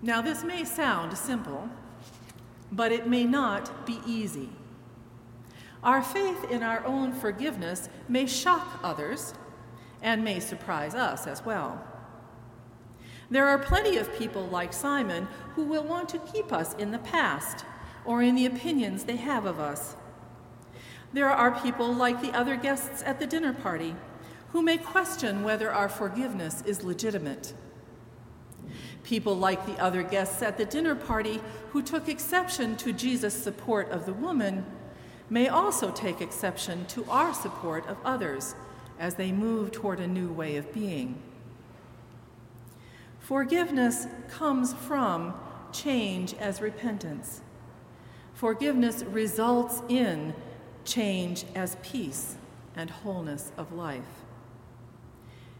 Now, 0.01 0.21
this 0.21 0.43
may 0.43 0.63
sound 0.65 1.15
simple, 1.15 1.69
but 2.71 2.91
it 2.91 3.07
may 3.07 3.23
not 3.23 3.85
be 3.85 3.99
easy. 4.05 4.49
Our 5.83 6.01
faith 6.01 6.49
in 6.49 6.63
our 6.63 6.83
own 6.85 7.11
forgiveness 7.11 7.89
may 8.07 8.25
shock 8.25 8.79
others 8.83 9.33
and 10.01 10.23
may 10.23 10.39
surprise 10.39 10.95
us 10.95 11.27
as 11.27 11.45
well. 11.45 11.83
There 13.29 13.47
are 13.47 13.57
plenty 13.59 13.97
of 13.97 14.13
people 14.17 14.47
like 14.47 14.73
Simon 14.73 15.27
who 15.55 15.63
will 15.63 15.83
want 15.83 16.09
to 16.09 16.19
keep 16.19 16.51
us 16.51 16.73
in 16.75 16.91
the 16.91 16.99
past 16.99 17.65
or 18.05 18.21
in 18.21 18.35
the 18.35 18.45
opinions 18.45 19.03
they 19.03 19.17
have 19.17 19.45
of 19.45 19.59
us. 19.59 19.95
There 21.13 21.29
are 21.29 21.59
people 21.61 21.93
like 21.93 22.21
the 22.21 22.31
other 22.31 22.55
guests 22.55 23.03
at 23.05 23.19
the 23.19 23.27
dinner 23.27 23.53
party 23.53 23.95
who 24.51 24.61
may 24.61 24.77
question 24.77 25.43
whether 25.43 25.71
our 25.71 25.89
forgiveness 25.89 26.61
is 26.65 26.83
legitimate. 26.83 27.53
People 29.03 29.35
like 29.35 29.65
the 29.65 29.77
other 29.77 30.03
guests 30.03 30.41
at 30.41 30.57
the 30.57 30.65
dinner 30.65 30.95
party 30.95 31.41
who 31.71 31.81
took 31.81 32.07
exception 32.07 32.75
to 32.77 32.93
Jesus' 32.93 33.33
support 33.33 33.89
of 33.89 34.05
the 34.05 34.13
woman 34.13 34.65
may 35.29 35.47
also 35.47 35.91
take 35.91 36.21
exception 36.21 36.85
to 36.87 37.05
our 37.09 37.33
support 37.33 37.87
of 37.87 37.97
others 38.05 38.55
as 38.99 39.15
they 39.15 39.31
move 39.31 39.71
toward 39.71 39.99
a 39.99 40.07
new 40.07 40.31
way 40.31 40.57
of 40.57 40.71
being. 40.73 41.21
Forgiveness 43.19 44.07
comes 44.29 44.73
from 44.73 45.33
change 45.71 46.33
as 46.35 46.61
repentance. 46.61 47.41
Forgiveness 48.41 49.03
results 49.03 49.83
in 49.87 50.33
change 50.83 51.45
as 51.53 51.77
peace 51.83 52.37
and 52.75 52.89
wholeness 52.89 53.51
of 53.55 53.71
life. 53.71 54.23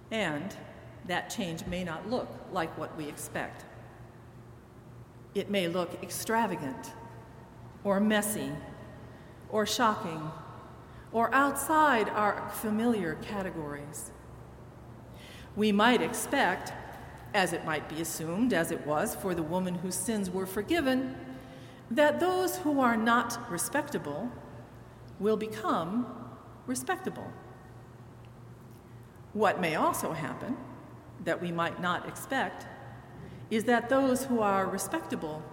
And 0.09 0.55
that 1.05 1.29
change 1.29 1.63
may 1.67 1.84
not 1.84 2.09
look 2.09 2.27
like 2.51 2.75
what 2.79 2.97
we 2.97 3.07
expect. 3.07 3.65
It 5.36 5.51
may 5.51 5.67
look 5.67 6.01
extravagant 6.01 6.93
or 7.84 7.99
messy 7.99 8.49
or 9.49 9.67
shocking 9.67 10.32
or 11.11 11.32
outside 11.36 12.09
our 12.09 12.49
familiar 12.49 13.13
categories. 13.21 14.09
We 15.55 15.71
might 15.71 16.01
expect, 16.01 16.73
as 17.36 17.53
it 17.53 17.63
might 17.63 17.88
be 17.88 18.01
assumed, 18.01 18.53
as 18.53 18.71
it 18.71 18.88
was 18.88 19.13
for 19.13 19.36
the 19.36 19.43
woman 19.43 19.75
whose 19.75 19.93
sins 19.93 20.32
were 20.32 20.47
forgiven, 20.47 21.15
that 21.92 22.22
those 22.22 22.58
who 22.58 22.80
are 22.80 22.96
not 22.96 23.52
respectable 23.52 24.32
will 25.20 25.36
become 25.36 26.08
respectable. 26.66 27.28
What 29.34 29.60
may 29.60 29.76
also 29.76 30.14
happen, 30.14 30.58
that 31.26 31.42
we 31.42 31.52
might 31.52 31.82
not 31.82 32.08
expect, 32.08 32.66
is 33.50 33.66
that 33.66 33.89
those 33.89 34.24
who 34.26 34.39
are 34.39 34.66
respectable 34.66 35.44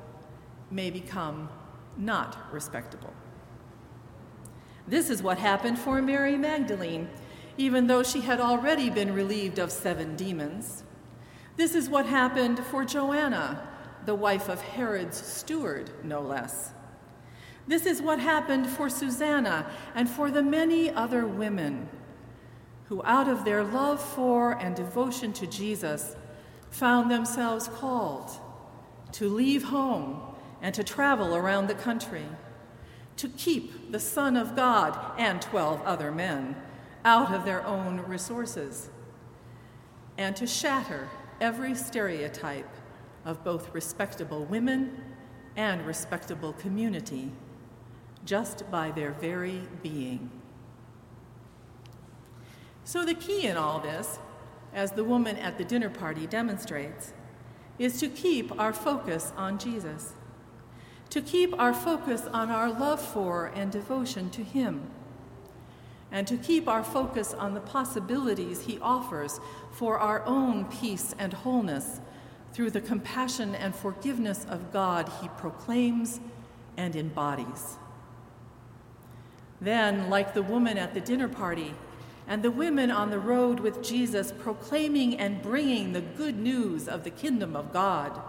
may 0.71 0.91
become 0.91 1.49
not 1.97 2.53
respectable. 2.53 3.13
This 4.87 5.11
is 5.11 5.23
what 5.23 5.39
happened 5.39 5.79
for 5.79 6.01
Mary 6.01 6.37
Magdalene, 6.39 7.09
even 7.57 7.89
though 7.89 8.05
she 8.05 8.21
had 8.21 8.41
already 8.41 8.91
been 8.91 9.13
relieved 9.13 9.59
of 9.59 9.73
seven 9.73 10.15
demons. 10.15 10.85
This 11.57 11.75
is 11.75 11.89
what 11.91 12.07
happened 12.07 12.61
for 12.61 12.85
Joanna, 12.85 13.69
the 14.07 14.15
wife 14.15 14.49
of 14.49 14.61
Herod's 14.61 15.17
steward, 15.17 15.91
no 16.03 16.21
less. 16.21 16.73
This 17.67 17.85
is 17.85 18.01
what 18.01 18.19
happened 18.19 18.67
for 18.67 18.89
Susanna 18.89 19.71
and 19.95 20.09
for 20.09 20.31
the 20.31 20.43
many 20.43 20.91
other 20.91 21.27
women 21.27 21.89
who, 22.89 23.03
out 23.05 23.29
of 23.29 23.45
their 23.45 23.63
love 23.63 24.03
for 24.03 24.53
and 24.53 24.75
devotion 24.75 25.33
to 25.35 25.47
Jesus, 25.47 26.17
found 26.71 27.11
themselves 27.11 27.69
called 27.69 28.31
to 29.13 29.29
leave 29.29 29.65
home 29.65 30.23
and 30.63 30.75
to 30.75 30.83
travel 30.83 31.37
around 31.37 31.67
the 31.67 31.75
country, 31.75 32.25
to 33.17 33.29
keep 33.29 33.93
the 33.93 34.01
Son 34.01 34.37
of 34.37 34.57
God 34.57 34.99
and 35.19 35.43
12 35.43 35.83
other 35.83 36.11
men 36.11 36.57
out 37.05 37.33
of 37.33 37.45
their 37.45 37.65
own 37.67 38.01
resources, 38.01 38.89
and 40.17 40.35
to 40.37 40.47
shatter 40.47 41.09
every 41.41 41.75
stereotype 41.75 42.69
of 43.29 43.45
both 43.45 43.75
respectable 43.75 44.47
women 44.47 44.91
and 45.55 45.87
respectable 45.87 46.55
community 46.55 47.31
just 48.25 48.69
by 48.71 48.91
their 48.91 49.13
very 49.13 49.61
being. 49.83 50.31
So, 52.85 53.05
the 53.05 53.13
key 53.13 53.47
in 53.47 53.59
all 53.59 53.81
this, 53.81 54.19
as 54.73 54.93
the 54.93 55.05
woman 55.05 55.37
at 55.37 55.59
the 55.59 55.65
dinner 55.65 55.91
party 55.91 56.27
demonstrates, 56.27 57.13
is 57.79 58.01
to 58.01 58.09
keep 58.09 58.59
our 58.59 58.73
focus 58.73 59.31
on 59.37 59.59
Jesus, 59.59 60.15
to 61.11 61.21
keep 61.21 61.57
our 61.61 61.75
focus 61.75 62.23
on 62.33 62.51
our 62.51 62.71
love 62.71 63.01
for 63.01 63.53
and 63.55 63.71
devotion 63.71 64.31
to 64.31 64.43
Him, 64.43 64.91
and 66.11 66.27
to 66.27 66.39
keep 66.39 66.67
our 66.67 66.83
focus 66.83 67.35
on 67.35 67.53
the 67.53 67.61
possibilities 67.61 68.63
He 68.63 68.79
offers 68.79 69.39
for 69.71 69.99
our 69.99 70.25
own 70.25 70.65
peace 70.65 71.15
and 71.19 71.35
wholeness 71.35 72.01
through 72.53 72.71
the 72.71 72.81
compassion 72.81 73.55
and 73.55 73.75
forgiveness 73.75 74.47
of 74.49 74.73
God 74.73 75.11
He 75.21 75.29
proclaims 75.29 76.21
and 76.77 76.97
embodies. 76.97 77.77
Then, 79.61 80.09
like 80.09 80.35
the 80.35 80.43
woman 80.43 80.79
at 80.79 80.95
the 80.95 81.01
dinner 81.01 81.29
party, 81.29 81.75
and 82.27 82.43
the 82.43 82.51
women 82.51 82.91
on 82.91 83.11
the 83.11 83.19
road 83.19 83.59
with 83.61 83.83
Jesus 83.83 84.33
proclaiming 84.33 85.19
and 85.19 85.43
bringing 85.43 85.93
the 85.93 86.03
good 86.03 86.39
news 86.39 86.87
of 86.87 87.03
the 87.03 87.11
kingdom 87.11 87.57
of 87.57 87.73
God, 87.73 88.21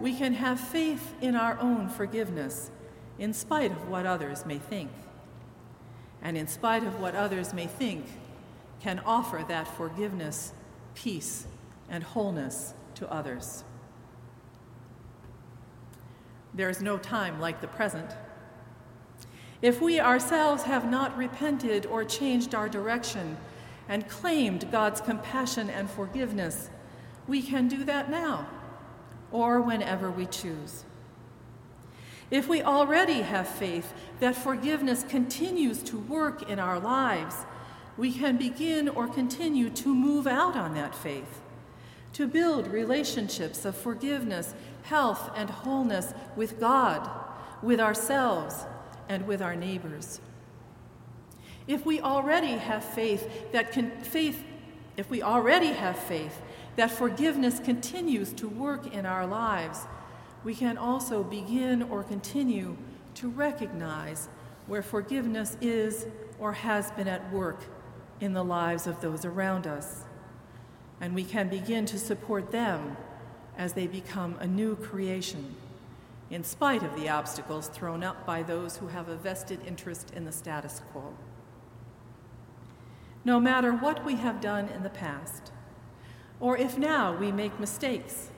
we 0.00 0.14
can 0.14 0.34
have 0.34 0.58
faith 0.58 1.14
in 1.20 1.34
our 1.34 1.58
own 1.58 1.88
forgiveness 1.88 2.70
in 3.18 3.34
spite 3.34 3.72
of 3.72 3.88
what 3.88 4.06
others 4.06 4.46
may 4.46 4.58
think. 4.58 4.90
And 6.22 6.36
in 6.36 6.46
spite 6.46 6.84
of 6.84 7.00
what 7.00 7.16
others 7.16 7.52
may 7.52 7.66
think, 7.66 8.06
can 8.80 9.00
offer 9.00 9.44
that 9.48 9.66
forgiveness, 9.76 10.52
peace, 10.94 11.46
and 11.88 12.02
wholeness 12.02 12.74
to 13.02 13.12
others. 13.12 13.64
There 16.54 16.70
is 16.70 16.80
no 16.80 16.98
time 16.98 17.40
like 17.40 17.60
the 17.60 17.68
present 17.68 18.10
if 19.62 19.80
we 19.80 20.00
ourselves 20.00 20.64
have 20.64 20.90
not 20.90 21.16
repented 21.16 21.86
or 21.86 22.04
changed 22.04 22.52
our 22.52 22.68
direction 22.68 23.36
and 23.88 24.08
claimed 24.08 24.70
God's 24.72 25.00
compassion 25.00 25.70
and 25.70 25.88
forgiveness, 25.88 26.68
we 27.28 27.40
can 27.42 27.68
do 27.68 27.84
that 27.84 28.10
now 28.10 28.48
or 29.30 29.60
whenever 29.60 30.10
we 30.10 30.26
choose. 30.26 30.84
If 32.28 32.48
we 32.48 32.60
already 32.60 33.20
have 33.22 33.46
faith 33.46 33.92
that 34.18 34.34
forgiveness 34.34 35.04
continues 35.04 35.80
to 35.84 35.98
work 35.98 36.50
in 36.50 36.58
our 36.58 36.80
lives, 36.80 37.46
we 37.96 38.12
can 38.12 38.36
begin 38.36 38.88
or 38.88 39.06
continue 39.06 39.70
to 39.70 39.94
move 39.94 40.26
out 40.26 40.56
on 40.56 40.74
that 40.74 40.94
faith, 40.94 41.41
to 42.14 42.26
build 42.26 42.66
relationships 42.66 43.64
of 43.64 43.76
forgiveness, 43.76 44.54
health, 44.82 45.30
and 45.34 45.48
wholeness 45.48 46.12
with 46.36 46.60
God, 46.60 47.08
with 47.62 47.80
ourselves, 47.80 48.66
and 49.08 49.26
with 49.26 49.42
our 49.42 49.56
neighbors. 49.56 50.20
If 51.66 51.86
we 51.86 52.00
already 52.00 52.52
have 52.52 52.84
faith 52.84 53.52
that 53.52 53.72
can, 53.72 53.90
faith, 54.02 54.42
if 54.96 55.08
we 55.10 55.22
already 55.22 55.68
have 55.68 55.98
faith 55.98 56.40
that 56.76 56.90
forgiveness 56.90 57.60
continues 57.60 58.32
to 58.34 58.48
work 58.48 58.92
in 58.92 59.06
our 59.06 59.26
lives, 59.26 59.86
we 60.44 60.54
can 60.54 60.76
also 60.76 61.22
begin 61.22 61.82
or 61.82 62.02
continue 62.02 62.76
to 63.14 63.28
recognize 63.28 64.28
where 64.66 64.82
forgiveness 64.82 65.56
is 65.60 66.06
or 66.38 66.52
has 66.52 66.90
been 66.92 67.08
at 67.08 67.32
work 67.32 67.62
in 68.20 68.32
the 68.32 68.42
lives 68.44 68.86
of 68.86 69.00
those 69.00 69.24
around 69.24 69.66
us. 69.66 70.04
And 71.02 71.14
we 71.14 71.24
can 71.24 71.48
begin 71.48 71.84
to 71.86 71.98
support 71.98 72.52
them 72.52 72.96
as 73.58 73.74
they 73.74 73.86
become 73.86 74.36
a 74.38 74.46
new 74.46 74.76
creation 74.76 75.56
in 76.30 76.42
spite 76.42 76.82
of 76.82 76.96
the 76.96 77.10
obstacles 77.10 77.68
thrown 77.68 78.02
up 78.02 78.24
by 78.24 78.42
those 78.42 78.78
who 78.78 78.86
have 78.86 79.08
a 79.08 79.16
vested 79.16 79.60
interest 79.66 80.12
in 80.16 80.24
the 80.24 80.32
status 80.32 80.80
quo. 80.90 81.12
No 83.24 83.38
matter 83.38 83.72
what 83.72 84.04
we 84.04 84.14
have 84.14 84.40
done 84.40 84.68
in 84.68 84.82
the 84.82 84.90
past, 84.90 85.52
or 86.40 86.56
if 86.56 86.78
now 86.78 87.14
we 87.14 87.30
make 87.30 87.60
mistakes, 87.60 88.30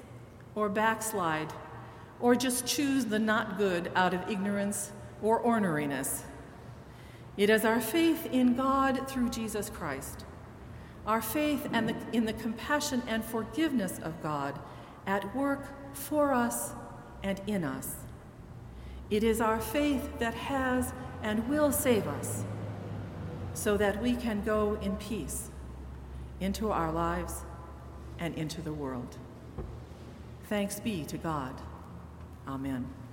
or 0.56 0.68
backslide, 0.68 1.52
or 2.18 2.34
just 2.34 2.66
choose 2.66 3.04
the 3.04 3.18
not 3.18 3.58
good 3.58 3.92
out 3.94 4.12
of 4.12 4.28
ignorance 4.28 4.90
or 5.22 5.40
orneriness, 5.42 6.22
it 7.36 7.48
is 7.48 7.64
our 7.64 7.80
faith 7.80 8.26
in 8.32 8.56
God 8.56 9.06
through 9.08 9.28
Jesus 9.28 9.70
Christ, 9.70 10.24
our 11.06 11.20
faith 11.20 11.68
and 11.72 11.88
the, 11.88 11.96
in 12.12 12.24
the 12.24 12.32
compassion 12.32 13.02
and 13.06 13.24
forgiveness 13.24 13.98
of 14.02 14.22
God 14.22 14.58
at 15.06 15.34
work 15.36 15.66
for 15.94 16.32
us 16.32 16.72
and 17.22 17.40
in 17.46 17.64
us. 17.64 17.94
It 19.10 19.22
is 19.22 19.40
our 19.40 19.60
faith 19.60 20.18
that 20.18 20.34
has 20.34 20.92
and 21.22 21.48
will 21.48 21.72
save 21.72 22.06
us 22.06 22.44
so 23.54 23.76
that 23.76 24.02
we 24.02 24.14
can 24.14 24.42
go 24.42 24.78
in 24.82 24.96
peace 24.96 25.50
into 26.40 26.70
our 26.70 26.90
lives 26.90 27.42
and 28.18 28.34
into 28.34 28.60
the 28.60 28.72
world. 28.72 29.16
Thanks 30.48 30.80
be 30.80 31.04
to 31.04 31.16
God. 31.16 31.54
Amen. 32.46 33.03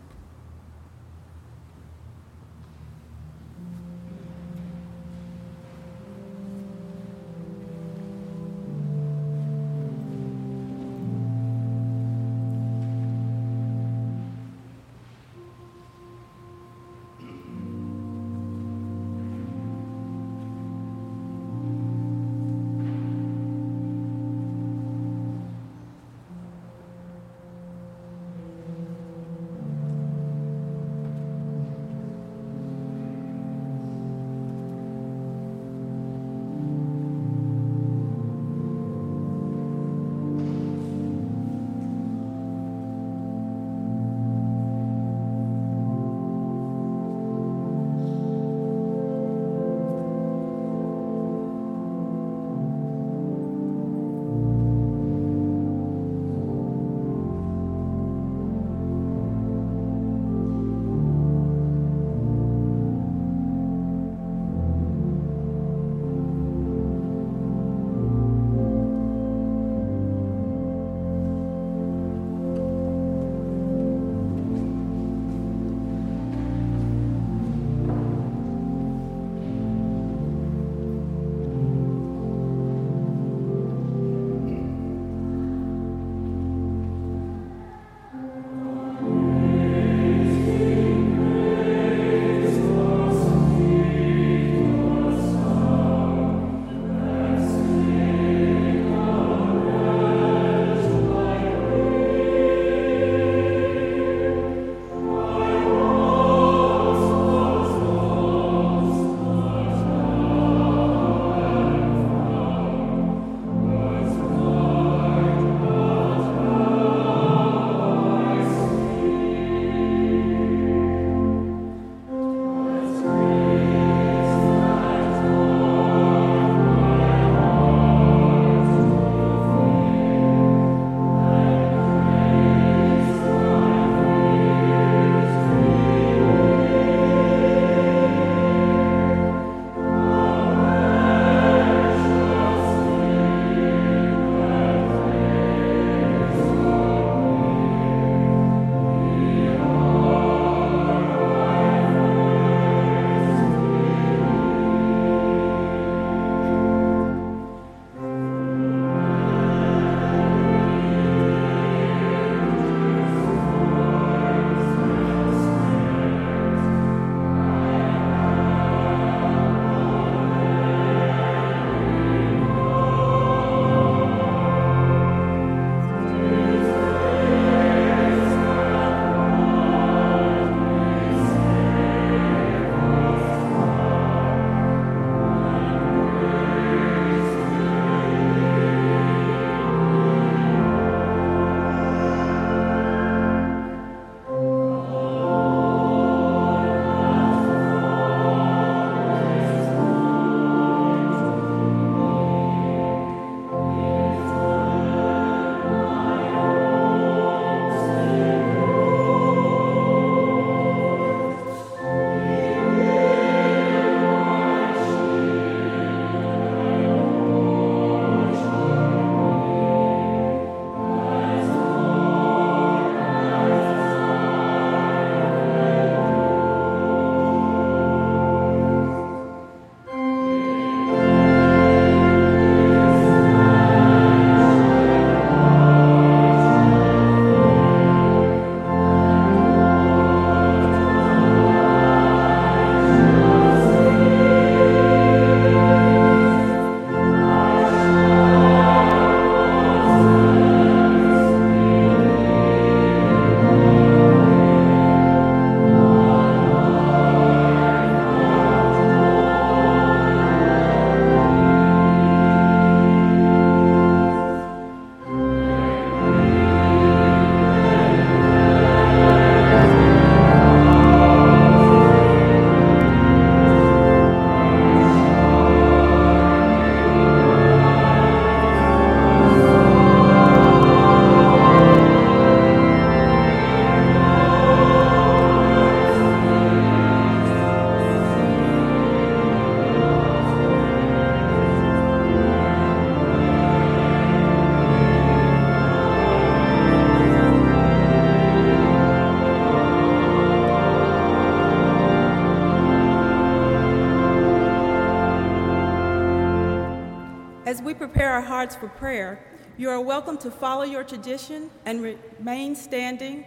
Prepare 308.01 308.15
our 308.15 308.21
hearts 308.21 308.55
for 308.55 308.67
prayer, 308.67 309.19
you 309.59 309.69
are 309.69 309.79
welcome 309.79 310.17
to 310.17 310.31
follow 310.31 310.63
your 310.63 310.83
tradition 310.83 311.51
and 311.67 311.83
remain 311.83 312.55
standing, 312.55 313.23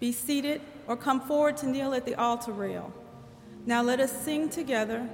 be 0.00 0.12
seated, 0.12 0.60
or 0.86 0.98
come 0.98 1.18
forward 1.18 1.56
to 1.56 1.66
kneel 1.66 1.94
at 1.94 2.04
the 2.04 2.14
altar 2.16 2.52
rail. 2.52 2.92
Now 3.64 3.80
let 3.80 4.00
us 4.00 4.12
sing 4.12 4.50
together 4.50 5.08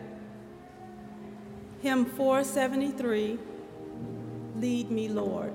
hymn 1.80 2.06
473 2.06 3.38
Lead 4.56 4.90
Me, 4.90 5.08
Lord. 5.08 5.52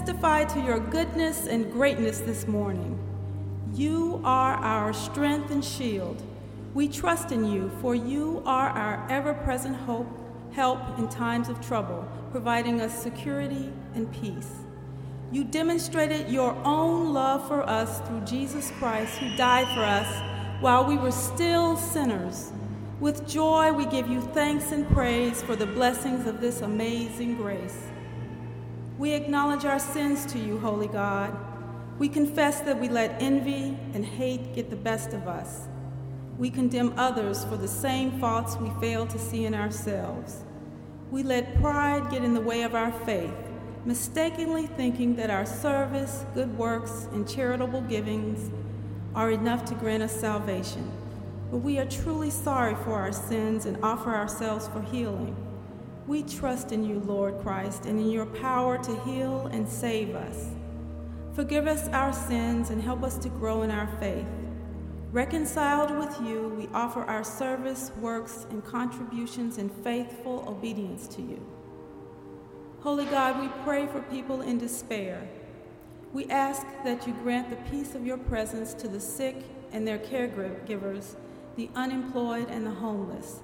Testify 0.00 0.42
to 0.44 0.58
your 0.60 0.80
goodness 0.80 1.46
and 1.46 1.70
greatness 1.70 2.20
this 2.20 2.48
morning. 2.48 2.98
You 3.74 4.18
are 4.24 4.54
our 4.54 4.94
strength 4.94 5.50
and 5.50 5.62
shield. 5.62 6.22
We 6.72 6.88
trust 6.88 7.32
in 7.32 7.44
you, 7.44 7.70
for 7.82 7.94
you 7.94 8.42
are 8.46 8.70
our 8.70 9.06
ever 9.10 9.34
present 9.34 9.76
hope, 9.76 10.08
help 10.52 10.98
in 10.98 11.06
times 11.10 11.50
of 11.50 11.60
trouble, 11.60 12.08
providing 12.30 12.80
us 12.80 12.98
security 12.98 13.70
and 13.94 14.10
peace. 14.10 14.48
You 15.32 15.44
demonstrated 15.44 16.30
your 16.30 16.54
own 16.64 17.12
love 17.12 17.46
for 17.46 17.62
us 17.68 18.00
through 18.08 18.22
Jesus 18.22 18.70
Christ, 18.78 19.18
who 19.18 19.36
died 19.36 19.68
for 19.74 19.82
us 19.82 20.62
while 20.62 20.86
we 20.86 20.96
were 20.96 21.12
still 21.12 21.76
sinners. 21.76 22.52
With 23.00 23.28
joy, 23.28 23.74
we 23.74 23.84
give 23.84 24.08
you 24.08 24.22
thanks 24.32 24.72
and 24.72 24.88
praise 24.88 25.42
for 25.42 25.56
the 25.56 25.66
blessings 25.66 26.26
of 26.26 26.40
this 26.40 26.62
amazing 26.62 27.36
grace. 27.36 27.89
We 29.00 29.14
acknowledge 29.14 29.64
our 29.64 29.78
sins 29.78 30.26
to 30.26 30.38
you, 30.38 30.58
Holy 30.58 30.86
God. 30.86 31.34
We 31.98 32.10
confess 32.10 32.60
that 32.60 32.78
we 32.78 32.90
let 32.90 33.22
envy 33.22 33.78
and 33.94 34.04
hate 34.04 34.54
get 34.54 34.68
the 34.68 34.76
best 34.76 35.14
of 35.14 35.26
us. 35.26 35.68
We 36.36 36.50
condemn 36.50 36.92
others 36.98 37.42
for 37.46 37.56
the 37.56 37.66
same 37.66 38.20
faults 38.20 38.58
we 38.58 38.68
fail 38.78 39.06
to 39.06 39.18
see 39.18 39.46
in 39.46 39.54
ourselves. 39.54 40.44
We 41.10 41.22
let 41.22 41.58
pride 41.62 42.10
get 42.10 42.22
in 42.22 42.34
the 42.34 42.42
way 42.42 42.60
of 42.60 42.74
our 42.74 42.92
faith, 42.92 43.32
mistakenly 43.86 44.66
thinking 44.66 45.16
that 45.16 45.30
our 45.30 45.46
service, 45.46 46.26
good 46.34 46.58
works, 46.58 47.08
and 47.12 47.26
charitable 47.26 47.80
givings 47.80 48.50
are 49.14 49.30
enough 49.30 49.64
to 49.64 49.74
grant 49.76 50.02
us 50.02 50.14
salvation 50.14 50.92
but 51.50 51.58
we 51.58 51.78
are 51.78 51.86
truly 51.86 52.30
sorry 52.30 52.76
for 52.76 52.94
our 52.94 53.12
sins 53.12 53.66
and 53.66 53.76
offer 53.82 54.14
ourselves 54.14 54.68
for 54.68 54.80
healing. 54.82 55.34
We 56.06 56.22
trust 56.22 56.72
in 56.72 56.84
you, 56.84 57.00
Lord 57.00 57.38
Christ, 57.40 57.86
and 57.86 57.98
in 57.98 58.10
your 58.10 58.26
power 58.26 58.78
to 58.78 59.00
heal 59.04 59.48
and 59.52 59.68
save 59.68 60.14
us. 60.14 60.48
Forgive 61.34 61.66
us 61.66 61.88
our 61.88 62.12
sins 62.12 62.70
and 62.70 62.82
help 62.82 63.02
us 63.02 63.16
to 63.18 63.28
grow 63.28 63.62
in 63.62 63.70
our 63.70 63.86
faith. 63.98 64.26
Reconciled 65.12 65.90
with 65.96 66.20
you, 66.20 66.48
we 66.56 66.68
offer 66.74 67.02
our 67.04 67.24
service, 67.24 67.90
works, 68.00 68.46
and 68.50 68.64
contributions 68.64 69.58
in 69.58 69.68
faithful 69.68 70.44
obedience 70.48 71.08
to 71.08 71.22
you. 71.22 71.44
Holy 72.80 73.06
God, 73.06 73.40
we 73.40 73.48
pray 73.64 73.86
for 73.86 74.00
people 74.02 74.40
in 74.40 74.58
despair. 74.58 75.28
We 76.12 76.26
ask 76.26 76.66
that 76.84 77.06
you 77.06 77.12
grant 77.22 77.50
the 77.50 77.70
peace 77.70 77.94
of 77.94 78.06
your 78.06 78.18
presence 78.18 78.74
to 78.74 78.88
the 78.88 79.00
sick 79.00 79.36
and 79.72 79.86
their 79.86 79.98
caregivers 79.98 81.14
the 81.56 81.68
unemployed, 81.74 82.48
and 82.48 82.66
the 82.66 82.70
homeless. 82.70 83.40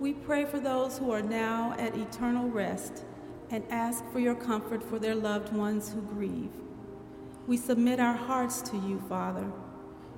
We 0.00 0.14
pray 0.14 0.46
for 0.46 0.58
those 0.58 0.96
who 0.96 1.10
are 1.10 1.20
now 1.20 1.74
at 1.78 1.94
eternal 1.94 2.48
rest 2.48 3.04
and 3.50 3.62
ask 3.68 4.02
for 4.12 4.18
your 4.18 4.34
comfort 4.34 4.82
for 4.82 4.98
their 4.98 5.14
loved 5.14 5.52
ones 5.52 5.92
who 5.92 6.00
grieve. 6.00 6.52
We 7.46 7.58
submit 7.58 8.00
our 8.00 8.14
hearts 8.14 8.62
to 8.62 8.78
you, 8.78 8.98
Father. 9.10 9.52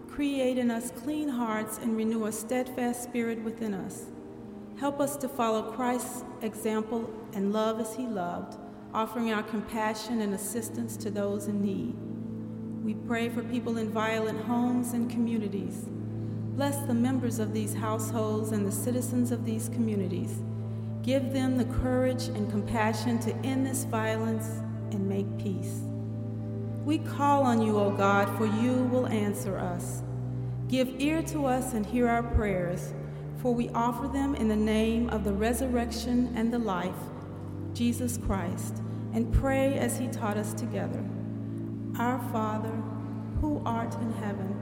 Create 0.08 0.56
in 0.56 0.70
us 0.70 0.92
clean 0.92 1.28
hearts 1.28 1.78
and 1.78 1.96
renew 1.96 2.26
a 2.26 2.32
steadfast 2.32 3.02
spirit 3.02 3.42
within 3.42 3.74
us. 3.74 4.04
Help 4.78 5.00
us 5.00 5.16
to 5.16 5.28
follow 5.28 5.72
Christ's 5.72 6.22
example 6.42 7.12
and 7.32 7.52
love 7.52 7.80
as 7.80 7.96
he 7.96 8.06
loved, 8.06 8.60
offering 8.94 9.32
our 9.32 9.42
compassion 9.42 10.20
and 10.20 10.32
assistance 10.32 10.96
to 10.98 11.10
those 11.10 11.48
in 11.48 11.60
need. 11.60 11.96
We 12.84 12.94
pray 12.94 13.28
for 13.30 13.42
people 13.42 13.78
in 13.78 13.90
violent 13.90 14.44
homes 14.44 14.92
and 14.92 15.10
communities 15.10 15.88
Bless 16.52 16.76
the 16.86 16.94
members 16.94 17.38
of 17.38 17.54
these 17.54 17.72
households 17.72 18.52
and 18.52 18.66
the 18.66 18.72
citizens 18.72 19.32
of 19.32 19.46
these 19.46 19.70
communities. 19.70 20.42
Give 21.02 21.32
them 21.32 21.56
the 21.56 21.64
courage 21.64 22.28
and 22.28 22.50
compassion 22.50 23.18
to 23.20 23.34
end 23.36 23.66
this 23.66 23.84
violence 23.84 24.46
and 24.90 25.08
make 25.08 25.38
peace. 25.38 25.80
We 26.84 26.98
call 26.98 27.44
on 27.44 27.62
you, 27.62 27.78
O 27.78 27.90
God, 27.90 28.36
for 28.36 28.44
you 28.44 28.74
will 28.92 29.06
answer 29.06 29.56
us. 29.56 30.02
Give 30.68 31.00
ear 31.00 31.22
to 31.24 31.46
us 31.46 31.72
and 31.72 31.86
hear 31.86 32.06
our 32.06 32.22
prayers, 32.22 32.92
for 33.38 33.54
we 33.54 33.70
offer 33.70 34.06
them 34.06 34.34
in 34.34 34.48
the 34.48 34.56
name 34.56 35.08
of 35.08 35.24
the 35.24 35.32
resurrection 35.32 36.32
and 36.36 36.52
the 36.52 36.58
life, 36.58 36.92
Jesus 37.72 38.18
Christ, 38.18 38.82
and 39.14 39.32
pray 39.32 39.78
as 39.78 39.98
he 39.98 40.08
taught 40.08 40.36
us 40.36 40.52
together. 40.52 41.02
Our 41.98 42.18
Father, 42.30 42.82
who 43.40 43.62
art 43.64 43.94
in 43.94 44.12
heaven, 44.12 44.61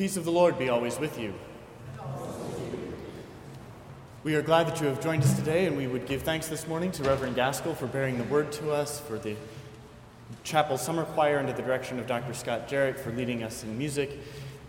Peace 0.00 0.16
of 0.16 0.24
the 0.24 0.32
Lord 0.32 0.58
be 0.58 0.70
always 0.70 0.98
with 0.98 1.18
you. 1.20 1.34
We 4.24 4.34
are 4.34 4.40
glad 4.40 4.66
that 4.66 4.80
you 4.80 4.86
have 4.86 4.98
joined 4.98 5.22
us 5.22 5.36
today, 5.36 5.66
and 5.66 5.76
we 5.76 5.86
would 5.86 6.06
give 6.06 6.22
thanks 6.22 6.48
this 6.48 6.66
morning 6.66 6.90
to 6.92 7.02
Reverend 7.02 7.36
Gaskell 7.36 7.74
for 7.74 7.86
bearing 7.86 8.16
the 8.16 8.24
word 8.24 8.50
to 8.52 8.72
us, 8.72 8.98
for 8.98 9.18
the 9.18 9.36
chapel 10.42 10.78
summer 10.78 11.04
choir 11.04 11.38
under 11.38 11.52
the 11.52 11.60
direction 11.60 11.98
of 11.98 12.06
Dr. 12.06 12.32
Scott 12.32 12.66
Jarrett 12.66 12.98
for 12.98 13.10
leading 13.10 13.42
us 13.42 13.62
in 13.62 13.76
music, 13.76 14.18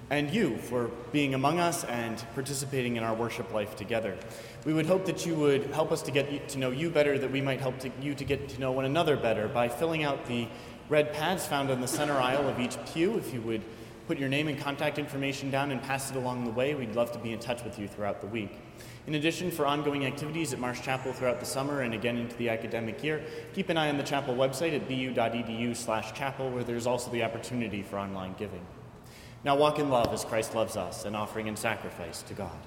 and 0.10 0.30
you 0.30 0.58
for 0.58 0.92
being 1.14 1.34
among 1.34 1.60
us 1.60 1.86
and 1.86 2.22
participating 2.34 2.98
in 2.98 3.04
our 3.04 3.14
worship 3.14 3.54
life 3.54 3.78
together. 3.78 4.18
We 4.66 4.74
would 4.74 4.86
hope 4.86 5.06
that 5.06 5.26
you 5.26 5.36
would 5.36 5.68
help 5.68 5.94
us 5.94 6.02
to 6.02 6.12
get 6.12 6.50
to 6.50 6.60
know 6.60 6.72
you 6.72 6.90
better, 6.90 7.18
that 7.18 7.32
we 7.32 7.40
might 7.40 7.62
help 7.62 7.80
to, 7.80 7.92
you 8.02 8.16
to 8.16 8.26
get 8.26 8.50
to 8.50 8.60
know 8.60 8.74
one 8.74 8.84
another 8.84 9.16
better 9.16 9.48
by 9.48 9.70
filling 9.70 10.04
out 10.04 10.26
the 10.26 10.50
red 10.90 11.14
pads 11.14 11.46
found 11.46 11.72
on 11.72 11.80
the 11.80 11.88
center 11.88 12.20
aisle 12.20 12.50
of 12.50 12.60
each 12.60 12.76
pew. 12.92 13.18
If 13.18 13.34
you 13.34 13.40
would 13.44 13.62
put 14.12 14.20
your 14.20 14.28
name 14.28 14.50
and 14.50 14.60
contact 14.60 15.00
information 15.00 15.50
down 15.50 15.72
and 15.72 15.82
pass 15.82 16.12
it 16.12 16.18
along 16.18 16.44
the 16.44 16.52
way, 16.52 16.76
we'd 16.76 16.98
love 16.98 17.14
to 17.14 17.20
be 17.20 17.32
in 17.32 17.40
touch 17.40 17.64
with 17.64 17.80
you 17.80 17.88
throughout 17.88 18.20
the 18.20 18.28
week. 18.28 18.60
In 19.08 19.16
addition, 19.16 19.50
for 19.50 19.66
ongoing 19.66 20.06
activities 20.06 20.52
at 20.52 20.60
Marsh 20.60 20.82
Chapel 20.82 21.14
throughout 21.14 21.40
the 21.40 21.46
summer 21.46 21.84
and 21.84 21.94
again 21.94 22.18
into 22.18 22.36
the 22.36 22.50
academic 22.50 23.02
year, 23.06 23.24
keep 23.54 23.70
an 23.70 23.78
eye 23.78 23.88
on 23.88 23.96
the 23.96 24.04
chapel 24.04 24.36
website 24.36 24.76
at 24.76 24.86
bu.edu 24.86 25.74
slash 25.74 26.12
chapel, 26.12 26.50
where 26.50 26.66
there's 26.66 26.88
also 26.88 27.10
the 27.10 27.24
opportunity 27.24 27.82
for 27.82 27.98
online 27.98 28.36
giving. 28.38 28.66
Now 29.46 29.56
walk 29.56 29.80
in 29.80 29.90
love 29.90 30.14
as 30.14 30.26
Christ 30.26 30.56
loves 30.56 30.76
us, 30.76 31.06
an 31.06 31.16
offering 31.16 31.48
and 31.48 31.58
sacrifice 31.58 32.22
to 32.24 32.34
God. 32.34 32.60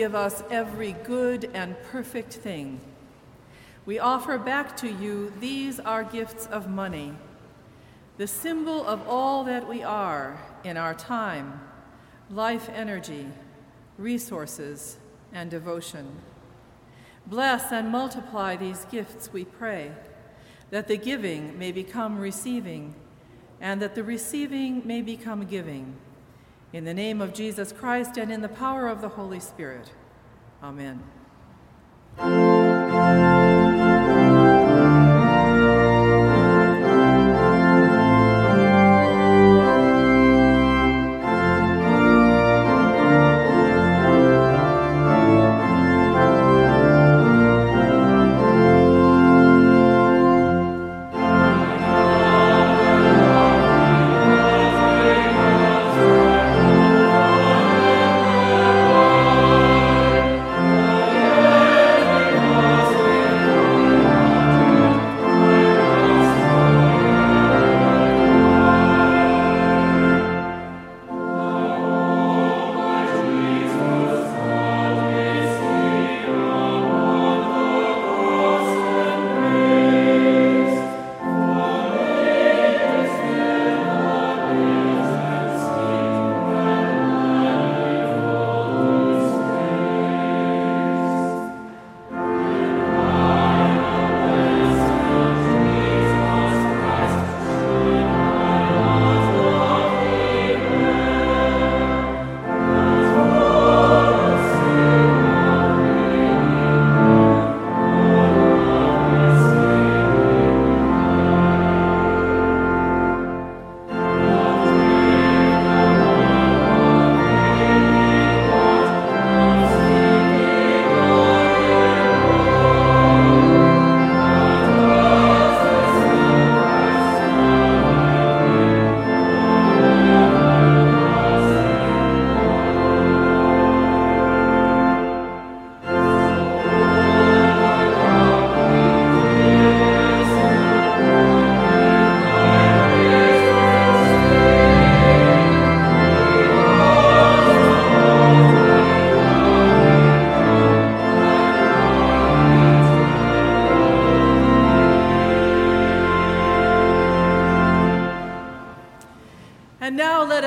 Give 0.00 0.14
us 0.14 0.42
every 0.50 0.92
good 0.92 1.50
and 1.52 1.76
perfect 1.92 2.32
thing. 2.32 2.80
We 3.84 3.98
offer 3.98 4.38
back 4.38 4.74
to 4.78 4.90
you 4.90 5.30
these 5.40 5.78
our 5.78 6.04
gifts 6.04 6.46
of 6.46 6.70
money, 6.70 7.12
the 8.16 8.26
symbol 8.26 8.86
of 8.86 9.06
all 9.06 9.44
that 9.44 9.68
we 9.68 9.82
are 9.82 10.40
in 10.64 10.78
our 10.78 10.94
time, 10.94 11.60
life 12.30 12.70
energy, 12.72 13.26
resources, 13.98 14.96
and 15.34 15.50
devotion. 15.50 16.08
Bless 17.26 17.70
and 17.70 17.90
multiply 17.90 18.56
these 18.56 18.86
gifts, 18.86 19.30
we 19.34 19.44
pray, 19.44 19.92
that 20.70 20.88
the 20.88 20.96
giving 20.96 21.58
may 21.58 21.72
become 21.72 22.18
receiving, 22.18 22.94
and 23.60 23.82
that 23.82 23.94
the 23.94 24.02
receiving 24.02 24.80
may 24.86 25.02
become 25.02 25.44
giving. 25.44 25.94
In 26.72 26.84
the 26.84 26.94
name 26.94 27.20
of 27.20 27.34
Jesus 27.34 27.72
Christ 27.72 28.16
and 28.16 28.30
in 28.30 28.42
the 28.42 28.48
power 28.48 28.86
of 28.86 29.00
the 29.00 29.08
Holy 29.08 29.40
Spirit. 29.40 29.90
Amen. 30.62 31.02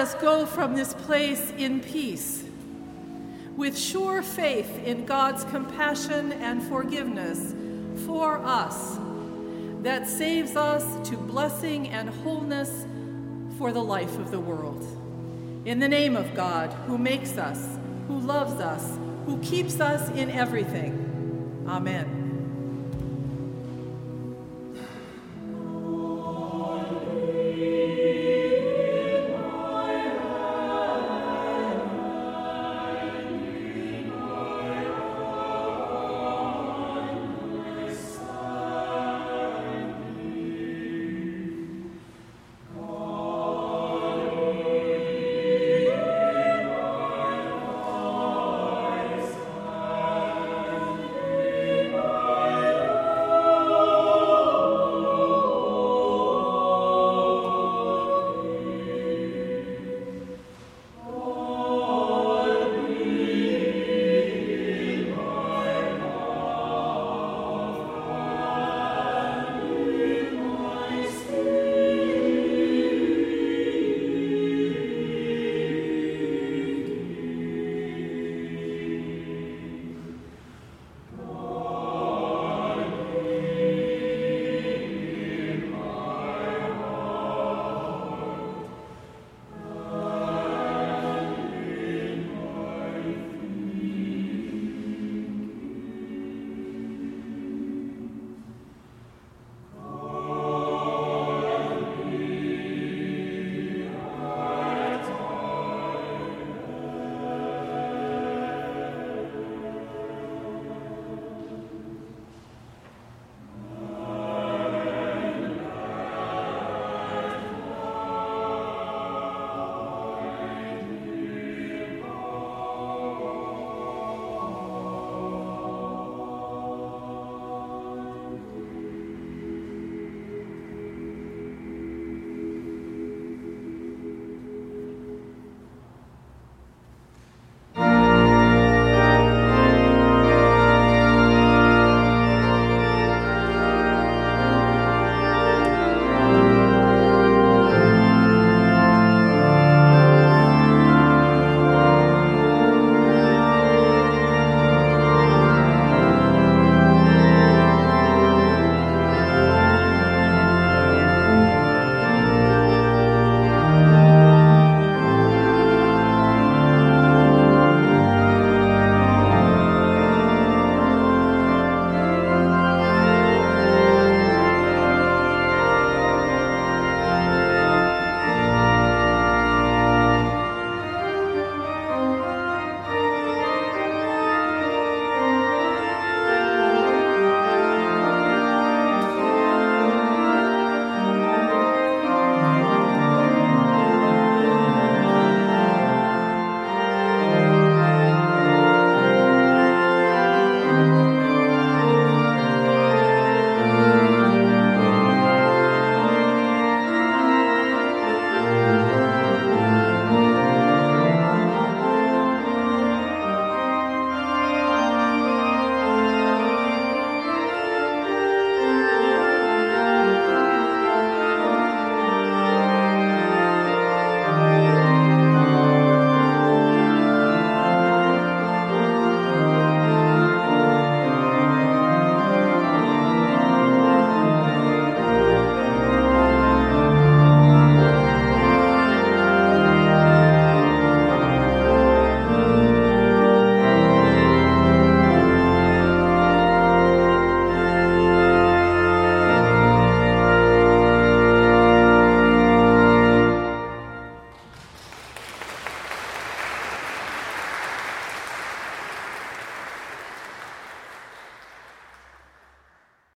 Us 0.03 0.13
go 0.15 0.45
from 0.45 0.75
this 0.75 0.93
place 0.93 1.53
in 1.57 1.79
peace, 1.79 2.43
with 3.55 3.77
sure 3.77 4.21
faith 4.21 4.85
in 4.85 5.05
God's 5.05 5.45
compassion 5.45 6.33
and 6.33 6.61
forgiveness 6.61 7.55
for 8.05 8.39
us, 8.39 8.99
that 9.81 10.05
saves 10.05 10.57
us 10.57 11.07
to 11.07 11.15
blessing 11.15 11.87
and 11.87 12.09
wholeness 12.09 12.85
for 13.57 13.71
the 13.71 13.81
life 13.81 14.19
of 14.19 14.29
the 14.29 14.39
world. 14.41 14.85
In 15.63 15.79
the 15.79 15.87
name 15.87 16.17
of 16.17 16.35
God, 16.35 16.73
who 16.85 16.97
makes 16.97 17.37
us, 17.37 17.79
who 18.09 18.19
loves 18.19 18.59
us, 18.59 18.99
who 19.25 19.37
keeps 19.37 19.79
us 19.79 20.09
in 20.09 20.29
everything. 20.29 21.63
Amen. 21.65 22.12